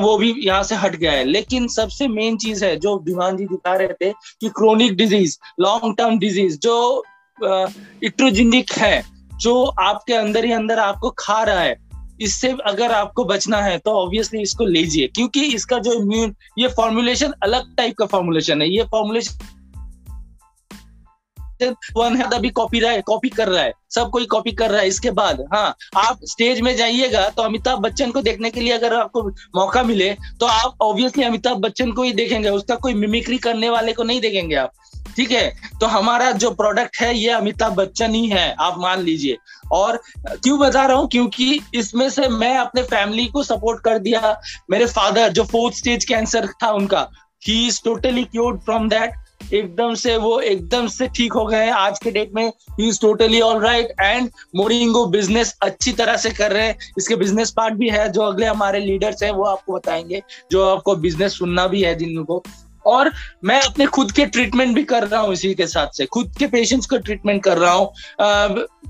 वो 0.02 0.18
भी 0.18 0.34
यहाँ 0.38 0.64
से 0.64 0.76
हट 0.76 0.96
गया 0.96 1.12
है। 1.12 1.24
लेकिन 1.26 1.68
सबसे 1.68 2.08
मेन 2.08 2.38
चीज़ 2.38 2.66
है, 2.66 2.76
जो 2.78 2.98
दीवान 3.00 3.38
जी 3.38 3.46
दिखा 3.46 3.74
रहे 3.74 3.94
थे 4.02 4.12
कि 4.42 4.50
chronic 4.50 4.96
disease 4.98 5.38
long 5.60 5.96
term 5.98 6.20
disease 6.20 6.58
जो 6.60 7.04
इट्रोजिनिक 8.04 8.72
है 8.74 9.02
जो 9.42 9.64
आपके 9.80 10.14
अंदर 10.14 10.46
ही 10.46 10.52
अंदर 10.52 10.80
आपको 10.80 11.10
खा 11.20 11.42
रहा 11.44 11.60
है, 11.60 11.76
इससे 12.22 12.50
अगर 12.66 12.92
आपको 12.92 13.24
बचना 13.26 13.58
है 13.58 13.78
तो 13.78 13.92
ऑब्वियसली 13.98 14.42
इसको 14.42 14.66
लीजिए। 14.66 15.08
क्योंकि 15.08 15.44
इसका 15.56 15.78
जो 15.80 15.94
इम्यून 15.94 16.36
ये 16.58 16.68
फॉर्मुलेशन 16.68 17.34
अलग 17.44 17.76
टाइप 17.76 17.96
का 17.98 18.06
फॉर्मुलेशन 18.06 18.62
है। 18.62 18.70
ये 18.70 18.84
फॉर्मुलेशन 18.92 19.46
वन 21.62 22.16
है 22.16 22.30
अभी 22.32 22.50
कॉपी 22.52 22.80
रहा 22.80 22.92
है 22.92 23.02
कॉपी 23.02 23.30
कर 23.30 23.48
रहा 23.48 23.64
है। 23.64 23.74
सब 23.92 24.10
कोई 24.10 24.26
कॉपी 24.26 24.52
कर 24.52 24.70
रहा 24.72 24.82
है, 24.82 24.88
इसके 24.88 25.12
बाद 25.12 25.46
हाँ 25.54 25.76
आप 25.98 26.20
स्टेज 26.26 26.62
में 26.62 26.76
जाइएगा 26.78 27.28
तो 27.30 27.44
अमिताभ 27.44 27.80
बच्चन 27.80 28.12
को 28.12 28.22
देखने 28.22 28.50
के 28.50 28.60
लिए 28.60 28.74
अगर 28.74 28.94
आपको 28.94 29.24
मौका 29.56 29.84
मिले 29.84 30.14
तो 30.40 30.46
आप 30.46 30.78
ऑब्वियसली 30.82 31.24
अमिताभ 31.24 31.58
बच्चन 31.60 31.92
को 31.92 32.04
ही 32.04 32.12
देखेंगे, 32.14 32.50
उसका 32.50 32.76
कोई 32.78 32.94
मिमिक्री 32.96 33.38
करने 33.40 33.70
वाले 33.70 33.94
को 33.94 34.04
नहीं 34.04 34.22
देखेंगे 34.22 34.56
आप, 34.56 34.72
ठीक 35.16 35.32
है? 35.32 35.54
तो 35.80 35.86
हमारा 35.88 36.32
जो 36.34 36.52
प्रोडक्ट 36.52 36.98
है, 36.98 37.16
ये 37.18 37.30
अमिताभ 37.32 37.74
बच्चन 37.76 38.14
ही 38.14 38.28
है, 38.28 38.54
आप 38.54 38.76
मान 38.80 39.02
लीजिए। 39.02 39.38
और 39.72 39.98
क्यों 40.18 40.60
बता 40.60 40.86
रहा 40.86 40.98
हूँ? 40.98 41.08
क्योंकि 41.08 41.60
इसमें 41.76 42.10
से 42.10 42.28
मैं 42.30 42.58
अपने 42.58 42.84
फैमिली 42.84 43.26
को 43.28 43.44
सपोर्ट 43.44 43.84
कर 43.84 44.00
दिया। 44.00 44.40
मेरे 44.72 44.86
फादर 44.88 45.30
जो 45.30 45.44
फोर्थ 45.46 45.76
स्टेज 45.78 46.06
कैंसर 46.06 46.48
था 46.64 46.72
उनका 46.74 47.10
he 47.42 47.66
is 47.68 47.82
totally 47.84 48.24
cured 48.26 48.60
from 48.62 48.88
that 48.90 49.12
एकदम 49.54 49.94
से 49.94 50.16
वो 50.18 50.40
एकदम 50.40 50.88
से 50.88 51.08
ठीक 51.08 51.34
हो 51.34 51.46
गए 51.46 51.64
हैं। 51.66 51.72
आज 51.72 52.00
के 52.00 52.12
डेट 52.12 52.32
में 52.36 52.48
he 52.48 52.88
is 52.90 53.00
totally 53.02 53.42
all 53.42 53.60
right 53.60 53.94
and 54.02 54.30
moringa 54.56 55.06
business 55.06 55.58
अच्छी 55.62 55.92
तरह 55.92 56.18
से 56.18 56.30
कर 56.30 56.52
रहे 56.52 56.68
हैं। 56.68 56.78
इसके 56.98 57.16
बिज़नेस 57.16 57.52
पार्ट 57.52 57.74
भी 57.74 57.90
है, 57.90 58.12
जो 58.12 58.22
अगले 58.22 58.46
हमारे 58.46 58.80
लीडर्स 58.80 59.24
हैं, 59.24 59.32
वो 59.32 59.44
आपको 59.44 59.74
बताएँगे, 59.74 60.22
जो 60.52 60.68
आपको 60.70 60.96
बिज़नेस 60.96 61.38
सुनना 61.38 61.68
भी 61.68 61.82
है 61.82 61.96
जिनको। 61.96 62.44
और 62.86 63.12
मैं 63.44 63.62
अपने 63.62 63.86
खुद 63.86 64.12
के 64.12 64.26
ट्रीटमेंट 64.26 64.76
भी 64.76 64.84
कर 64.84 65.08
रहा 65.08 65.22
हूँ 65.22 65.34
इसी 65.34 65.54
के 65.54 65.68
साथ 65.68 65.88
से। 65.88 66.06
खुद 66.06 66.34
के 66.40 66.48
पेशेंट्स 66.48 66.88
को 66.88 66.98
ट्रीटमेंट 66.98 67.44
कर 67.44 67.58
रहा 67.58 67.72
हूँ। 67.72 67.88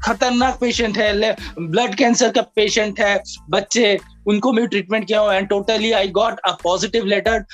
खतरनाक 0.05 0.57
पेशेंट 0.61 0.97
है 0.97 1.35
ब्लड 1.59 1.95
कैंसर 1.95 2.29
का 2.29 2.41
पेशेंट 2.41 2.99
है, 2.99 3.21
बच्चे 3.49 3.97
उनको 4.29 4.51
मैं 4.53 4.67
ट्रीटमेंट 4.67 5.05
किया 5.07 5.19
हूँ। 5.19 5.33
And 5.33 5.47
totally 5.49 5.91
I 5.91 6.07
got 6.13 6.39
a 6.39 6.51
positive 6.63 7.05
letter 7.05 7.45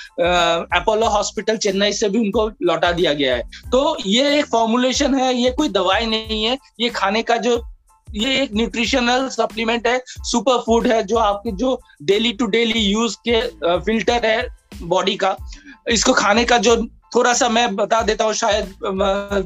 Apollo 0.76 1.06
hospital 1.08 1.56
Chennai 1.58 1.92
से 1.92 2.08
भी 2.08 2.18
उनको 2.18 2.46
लौटा 2.62 2.92
दिया 2.92 3.12
गया 3.12 3.36
है। 3.36 3.42
तो 3.72 3.96
ये 4.06 4.38
एक 4.38 4.46
फॉर्मुलेशन 4.46 5.14
है, 5.14 5.32
ये 5.34 5.50
कोई 5.52 5.68
दवाई 5.70 6.06
नहीं 6.06 6.42
है। 6.44 6.58
ये 6.80 6.88
खाने 6.90 7.22
का 7.22 7.36
जो, 7.38 7.60
ये 8.08 8.42
एक 8.42 8.50
न्यूट्रिशनल 8.54 9.28
सप्लीमेंट 9.28 9.86
है 9.86 10.00
सुपर 10.06 10.58
फ़ूड 10.66 10.86
है, 10.86 11.02
जो 11.04 11.16
आपके, 11.18 11.52
जो 11.52 11.80
डेली 12.02 12.32
टू 12.32 12.46
डेली 12.48 12.80
यूज़ 12.80 13.16
के 13.28 13.40
फ़िल्टर 13.78 14.26
है 14.26 14.46
बॉडी 14.82 15.16
का। 15.16 15.36
इसको 15.90 16.12
खाने 16.14 16.44
का 16.44 16.58
जो 16.58 16.76
थोड़ा 17.14 17.32
सा 17.34 17.48
मैं 17.48 17.74
बता 17.76 18.00
देता 18.02 18.24
हूँ, 18.24 18.32
शायद 18.34 18.64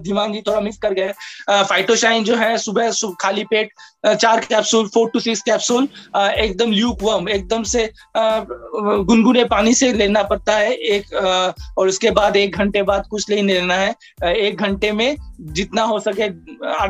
धीमान 0.02 0.32
जी 0.32 0.40
थोड़ा 0.46 0.60
मिस 0.60 0.78
कर 0.78 0.92
गए 0.94 1.12
फाइटोशाइन 1.50 2.24
जो 2.24 2.36
है, 2.36 2.56
सुबह 2.58 2.90
खाली 3.20 3.44
पेट 3.44 3.72
चार 4.04 4.40
capsule 4.40 4.86
four 4.88 5.08
to 5.10 5.20
six 5.20 5.42
capsule 5.42 5.88
एकदम 6.16 6.70
ल्यूक 6.72 7.02
वर्म 7.02 7.28
एकदम 7.28 7.62
से 7.64 7.88
गुनगुने 8.16 9.44
पानी 9.46 9.74
से 9.74 9.92
लेना 9.92 10.22
पड़ता 10.22 10.56
है। 10.56 10.72
एक 10.72 11.12
और 11.78 11.88
उसके 11.88 12.10
बाद 12.10 12.36
एक 12.36 12.56
घंटे 12.56 12.82
बाद 12.82 13.06
कुछ 13.10 13.28
नहीं 13.30 13.42
लेना 13.44 13.74
है। 13.74 13.94
एक 14.26 14.56
घंटे 14.56 14.92
में 14.92 15.16
जितना 15.42 15.82
हो 15.82 15.98
सके 16.00 16.28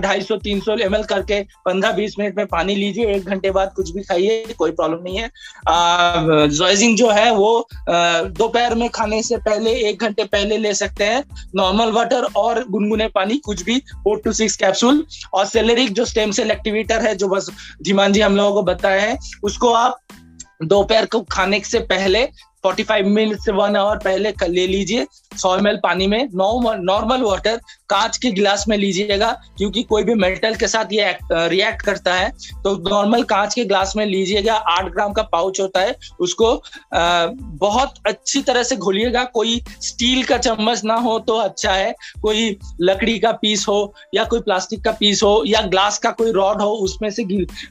ढाई 0.00 0.20
सौ, 0.20 0.36
तीन 0.36 0.60
सौ 0.60 0.76
एमएल 0.78 1.02
करके 1.04 1.40
पंद्रह 1.64 1.92
बीस 1.92 2.14
मिनट 2.18 2.36
में 2.36 2.46
पानी 2.46 2.74
लीजिए। 2.74 3.14
एक 3.14 3.24
घंटे 3.24 3.50
बाद 3.50 3.72
कुछ 3.76 3.90
भी 3.90 4.02
खाइए, 4.02 4.54
कोई 4.58 4.70
प्रॉब्लम 4.70 5.02
नहीं 5.02 5.18
है। 5.18 6.48
जॉइजिंग 6.48 6.96
जो 6.96 7.10
है 7.10 7.30
वो 7.32 7.68
दोपहर 7.88 8.74
में 8.74 8.88
खाने 8.90 9.22
से 9.22 9.36
पहले, 9.38 9.72
एक 9.88 10.00
घंटे 10.00 10.24
पहले 10.24 10.58
ले 10.58 10.74
सकते 10.74 11.04
हैं। 11.04 11.22
नॉर्मल 11.56 11.92
वाटर 11.92 12.26
और 12.36 12.64
गुनगुने 12.70 13.08
पानी, 13.10 13.36
कुछ 13.38 13.62
भी 13.64 13.78
फोर 13.94 14.20
टू 14.24 14.32
सिक्स 14.32 14.56
कैप्सूल 14.56 15.04
और 15.34 15.46
सेलेरिक 15.46 15.92
जो 15.92 16.04
स्टेम 16.04 16.30
सेल 16.30 16.50
एक्टिवेटर 16.50 16.99
है 17.00 17.14
जो 17.14 17.28
बस 17.28 17.50
धीमान 17.82 18.12
जी 18.12 18.20
हम 18.20 18.36
लोगों 18.36 18.52
को 18.52 18.62
बताए 18.62 19.00
हैं। 19.00 19.18
उसको 19.42 19.72
आप 19.72 19.98
दोपहर 20.62 21.06
को 21.06 21.20
खाने 21.20 21.60
से 21.60 21.78
पहले, 21.78 22.28
45 22.64 23.04
मिनट 23.04 23.40
से 23.40 23.52
वन 23.52 23.76
आवर 23.76 23.96
पहले 23.96 24.34
ले 24.48 24.66
लीजिए। 24.66 25.06
सौ 25.32 25.54
एम 25.56 25.76
पानी 25.82 26.06
में 26.06 26.28
नॉर्मल 26.34 27.22
वाटर 27.22 27.60
कांच 27.88 28.16
के 28.16 28.30
गिलास 28.30 28.64
में 28.68 28.76
लीजिएगा 28.78 29.30
क्योंकि 29.58 29.82
कोई 29.82 30.02
भी 30.02 30.14
मेटल 30.14 30.54
के 30.54 30.66
साथ 30.68 30.92
ये 30.92 31.14
रिएक्ट 31.32 31.82
करता 31.82 32.14
है 32.14 32.30
तो 32.64 32.74
नॉर्मल 32.88 33.22
कांच 33.22 33.54
के 33.54 33.64
ग्लास 33.64 33.92
में 33.96 34.04
लीजिएगा 34.06 34.54
आठ 34.54 34.90
ग्राम 34.92 35.12
का 35.12 35.22
पाउच 35.22 35.60
होता 35.60 35.80
है 35.80 35.96
उसको 36.20 36.52
आ, 36.94 37.26
बहुत 37.26 37.94
अच्छी 38.06 38.42
तरह 38.42 38.62
से 38.62 38.76
घोलिएगा 38.76 39.24
कोई 39.34 39.60
स्टील 39.80 40.22
का 40.24 40.38
चम्मच 40.38 40.84
ना 40.84 40.94
हो 40.94 41.18
तो 41.18 41.36
अच्छा 41.38 41.72
है 41.72 41.94
कोई 42.22 42.56
लकड़ी 42.80 43.18
का 43.18 43.32
पीस 43.32 43.66
हो 43.68 43.78
या 44.14 44.24
कोई 44.24 44.40
प्लास्टिक 44.40 44.84
का 44.84 44.92
पीस 45.00 45.22
हो 45.22 45.32
या 45.46 45.60
ग्लास 45.66 45.98
का 45.98 46.10
कोई 46.10 46.32
रॉड 46.32 46.62
हो 46.62 46.70
उसमें 46.84 47.10
से 47.10 47.24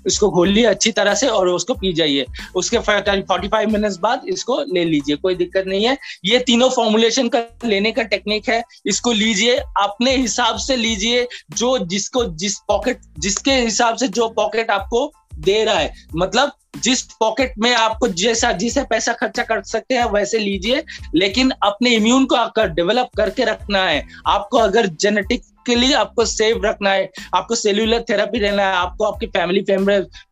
उसको 0.05 0.29
घोलिए 0.29 0.65
अच्छी 0.65 0.91
तरह 0.91 1.13
से 1.13 1.27
और 1.27 1.47
उसको 1.49 1.73
पी 1.73 1.93
जाइए। 1.93 2.25
उसके 2.55 2.79
फोर्टी 2.79 3.47
फाइव 3.47 3.69
मिनट्स 3.69 3.97
बाद 3.99 4.21
इसको 4.29 4.61
ले 4.73 4.83
लीजिए 4.85 5.15
कोई 5.15 5.35
दिक्कत 5.35 5.63
नहीं 5.67 5.85
है। 5.85 5.97
ये 6.25 6.39
तीनों 6.39 6.69
फॉर्मुलेशन 6.69 7.27
का 7.27 7.39
लेने 7.65 7.91
का 7.91 8.03
टेक्निक 8.03 8.49
है, 8.49 8.63
इसको 8.85 9.11
लीजिए, 9.11 9.55
अपने 9.57 10.15
हिसाब 10.15 10.57
से 10.57 10.75
लीजिए, 10.75 11.27
जो 11.51 11.77
जिसको, 11.79 12.25
जिस 12.25 12.57
पॉकेट 12.57 12.99
जिसके 13.19 13.51
हिसाब 13.51 13.95
से 13.95 14.07
जो 14.07 14.29
पॉकेट 14.29 14.71
आपको 14.71 15.13
दे 15.35 15.63
रहा 15.63 15.75
है। 15.75 15.93
मतलब 16.15 16.51
जिस 16.77 17.01
पॉकेट 17.01 17.53
में 17.59 17.75
आपको 17.75 18.07
जैसा, 18.07 18.51
जिसे 18.51 18.83
पैसा 18.83 19.13
खर्चा 19.13 19.43
कर 19.43 19.63
सकते 19.63 19.95
हैं, 19.95 20.05
वैसे 20.05 20.39
लीजिए, 20.39 20.83
लेकिन 21.15 21.51
अपने 21.63 21.89
इम्यून 21.89 22.25
को 22.25 22.35
आकर 22.35 22.67
डेवलप 22.67 23.09
करके 23.17 23.43
रखना 23.43 23.83
है। 23.85 24.07
आपको 24.27 24.57
अगर 24.57 24.85
जेनेटिक 24.85 25.41
के 25.65 25.75
लिए 25.75 25.93
आपको 25.93 26.25
सेव 26.25 26.61
रखना 26.65 26.89
है, 26.89 27.11
आपको 27.35 27.55
सेल्यूलर 27.55 28.05
थेरेपी 28.09 28.39
देना 28.39 28.63
है, 28.63 28.75
आपको 28.75 29.05
आपके 29.05 29.25
फैमिली 29.25 29.65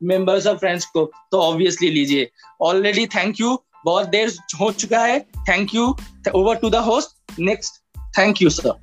मेंबर्स 0.03 0.47
और 0.47 0.57
फ्रेंड्स 0.57 0.85
को 0.85 1.11
तो 1.31 1.41
ऑब्वियसली 1.41 1.89
लीजिए। 1.89 2.29
ऑलरेडी 2.61 3.05
थैंक 3.05 3.41
यू 3.41 3.63
बहुत 3.87 4.07
देर 4.07 4.33
हो 4.61 4.71
चुका 4.71 4.99
है। 4.99 5.19
Thank 5.19 5.75
you 5.75 5.95
over 6.35 6.55
to 6.55 6.69
the 6.69 6.75
host 6.75 7.39
next 7.39 7.81
thank 8.19 8.41
you 8.41 8.49
sir 8.49 8.73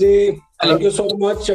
ji 0.00 0.32
thank 0.32 0.82
you 0.82 0.90
so 0.90 1.08
much 1.20 1.50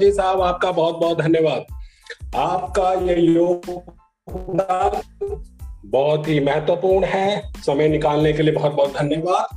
ji 0.00 0.10
साहब 0.12 0.40
आपका 0.40 0.72
बहुत 0.72 0.98
बहुत 0.98 1.18
धन्यवाद। 1.18 2.36
आपका 2.36 2.92
ये 2.92 3.20
योगदान 3.20 5.00
बहुत 5.84 6.28
ही 6.28 6.40
महत्वपूर्ण 6.40 7.04
है। 7.04 7.52
समय 7.66 7.88
निकालने 7.88 8.32
के 8.32 8.42
लिए 8.42 8.54
बहुत 8.54 8.72
बहुत 8.72 8.92
धन्यवाद। 8.92 9.56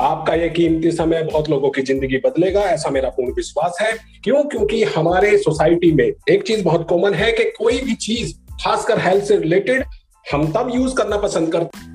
आपका 0.00 0.34
ये 0.34 0.48
कीमती 0.48 0.90
समय 0.92 1.22
बहुत 1.22 1.48
लोगों 1.50 1.70
की 1.70 1.82
ज़िंदगी 1.82 2.16
बदलेगा 2.16 2.60
ऐसा 2.60 2.90
मेरा 2.90 3.08
पूर्ण 3.08 3.32
विश्वास 3.32 3.78
है। 3.80 3.92
क्यों? 4.24 4.42
क्योंकि 4.44 4.82
हमारे 4.84 5.36
सोसाइटी 5.38 5.92
में 5.92 6.04
एक 6.04 6.42
चीज़ 6.46 6.64
बहुत 6.64 6.86
कॉमन 6.88 7.14
है 7.14 7.32
कि 7.32 7.44
कोई 7.44 7.80
भी 7.80 7.94
चीज़ 7.94 8.34
खासकर 8.64 8.98
हेल्थ 8.98 9.24
से 9.24 9.36
रिलेटेड 9.36 9.84
हम 10.26 10.52
तब 10.52 10.70
यूज़ 10.74 10.94
करना 10.96 11.16
पसंद 11.18 11.52
करते 11.52 11.91